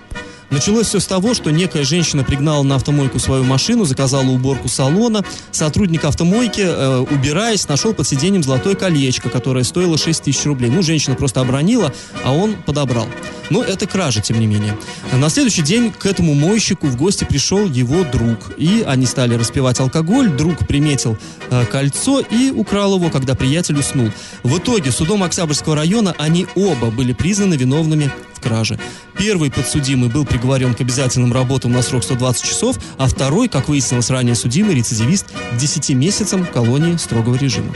Началось 0.49 0.87
все 0.87 0.99
с 0.99 1.05
того, 1.05 1.33
что 1.33 1.51
некая 1.51 1.83
женщина 1.83 2.23
пригнала 2.23 2.63
на 2.63 2.75
автомойку 2.75 3.19
свою 3.19 3.43
машину, 3.43 3.85
заказала 3.85 4.27
уборку 4.27 4.67
салона. 4.67 5.23
Сотрудник 5.51 6.05
автомойки, 6.05 6.61
э, 6.61 6.99
убираясь, 6.99 7.67
нашел 7.67 7.93
под 7.93 8.07
сиденьем 8.07 8.43
золотое 8.43 8.75
колечко, 8.75 9.29
которое 9.29 9.63
стоило 9.63 9.97
6 9.97 10.23
тысяч 10.23 10.45
рублей. 10.45 10.69
Ну, 10.69 10.83
женщина 10.83 11.15
просто 11.15 11.41
обронила, 11.41 11.93
а 12.23 12.31
он 12.31 12.55
подобрал. 12.55 13.07
Но 13.49 13.63
это 13.63 13.85
кража, 13.87 14.21
тем 14.21 14.39
не 14.39 14.47
менее. 14.47 14.77
На 15.13 15.29
следующий 15.29 15.61
день 15.61 15.91
к 15.91 16.05
этому 16.05 16.33
мойщику 16.33 16.87
в 16.87 16.95
гости 16.95 17.25
пришел 17.25 17.67
его 17.67 18.03
друг. 18.03 18.53
И 18.57 18.83
они 18.85 19.05
стали 19.05 19.35
распивать 19.35 19.79
алкоголь. 19.79 20.29
Друг 20.29 20.67
приметил 20.67 21.17
э, 21.49 21.65
кольцо 21.65 22.19
и 22.19 22.51
украл 22.51 22.95
его, 22.97 23.09
когда 23.09 23.35
приятель 23.35 23.77
уснул. 23.77 24.11
В 24.43 24.57
итоге 24.57 24.91
судом 24.91 25.23
Октябрьского 25.23 25.75
района 25.75 26.15
они 26.17 26.47
оба 26.55 26.91
были 26.91 27.13
признаны 27.13 27.55
виновными 27.55 28.11
в 28.45 28.47
краже. 28.47 28.79
Первый 29.17 29.51
подсудимый 29.51 30.09
был 30.09 30.25
приговорен 30.25 30.73
к 30.73 30.81
обязательным 30.81 31.33
работам 31.33 31.71
на 31.71 31.81
срок 31.81 32.03
120 32.03 32.43
часов, 32.43 32.77
а 32.97 33.07
второй, 33.07 33.47
как 33.47 33.67
выяснилось 33.67 34.09
ранее 34.09 34.35
судимый, 34.35 34.75
рецидивист, 34.75 35.27
к 35.27 35.57
10 35.57 35.89
месяцам 35.91 36.45
колонии 36.45 36.97
строгого 36.97 37.35
режима. 37.35 37.73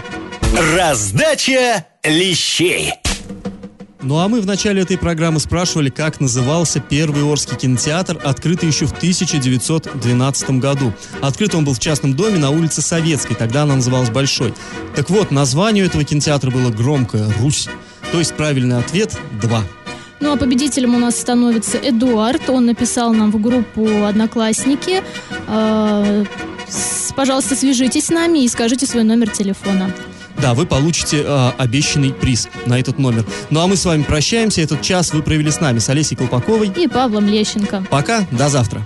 Раздача 0.75 1.86
лещей. 2.03 2.93
Ну 4.01 4.17
а 4.17 4.29
мы 4.29 4.39
в 4.39 4.45
начале 4.45 4.82
этой 4.82 4.97
программы 4.97 5.41
спрашивали, 5.41 5.89
как 5.89 6.21
назывался 6.21 6.79
первый 6.79 7.23
Орский 7.23 7.58
кинотеатр, 7.58 8.17
открытый 8.23 8.69
еще 8.69 8.86
в 8.86 8.93
1912 8.93 10.51
году. 10.51 10.93
Открыт 11.21 11.53
он 11.53 11.65
был 11.65 11.73
в 11.73 11.79
частном 11.79 12.15
доме 12.15 12.38
на 12.38 12.49
улице 12.49 12.82
Советской, 12.82 13.36
тогда 13.36 13.63
она 13.63 13.75
называлась 13.75 14.10
Большой. 14.10 14.53
Так 14.95 15.10
вот, 15.10 15.32
название 15.32 15.86
этого 15.86 16.05
кинотеатра 16.05 16.49
было 16.49 16.69
громкое– 16.71 17.29
«Русь». 17.39 17.67
То 18.13 18.19
есть 18.19 18.34
правильный 18.36 18.77
ответ– 18.77 19.17
два. 19.41 19.63
Ну 20.19 20.34
а 20.34 20.38
победителем 20.38 20.95
у 20.95 20.99
нас 20.99 21.19
становится 21.19 21.77
Эдуард. 21.77 22.49
Он 22.49 22.65
написал 22.65 23.13
нам 23.13 23.32
в 23.32 23.41
группу 23.41 23.88
«Одноклассники». 24.05 25.01
Э, 25.47 26.25
пожалуйста, 27.15 27.55
свяжитесь 27.55 28.05
с 28.05 28.10
нами 28.10 28.43
и 28.43 28.47
скажите 28.47 28.86
свой 28.86 29.03
номер 29.03 29.29
телефона. 29.29 29.91
Да, 30.41 30.53
вы 30.53 30.65
получите 30.65 31.23
э, 31.25 31.51
обещанный 31.58 32.13
приз 32.13 32.49
на 32.65 32.79
этот 32.79 32.97
номер. 32.97 33.25
Ну 33.49 33.62
а 33.62 33.67
мы 33.67 33.75
с 33.75 33.86
вами 33.86 34.03
прощаемся. 34.03 34.62
Этот 34.62 34.82
час 34.82 35.13
вы 35.13 35.21
провели 35.21 35.51
с 35.51 35.60
нами, 35.60 35.79
с 35.79 35.89
Олесей 35.89 36.15
Колпаковой. 36.15 36.71
И 36.75 36.88
Павлом 36.88 37.27
Лещенко. 37.27 37.86
Пока, 37.89 38.25
до 38.32 38.49
завтра. 38.49 38.86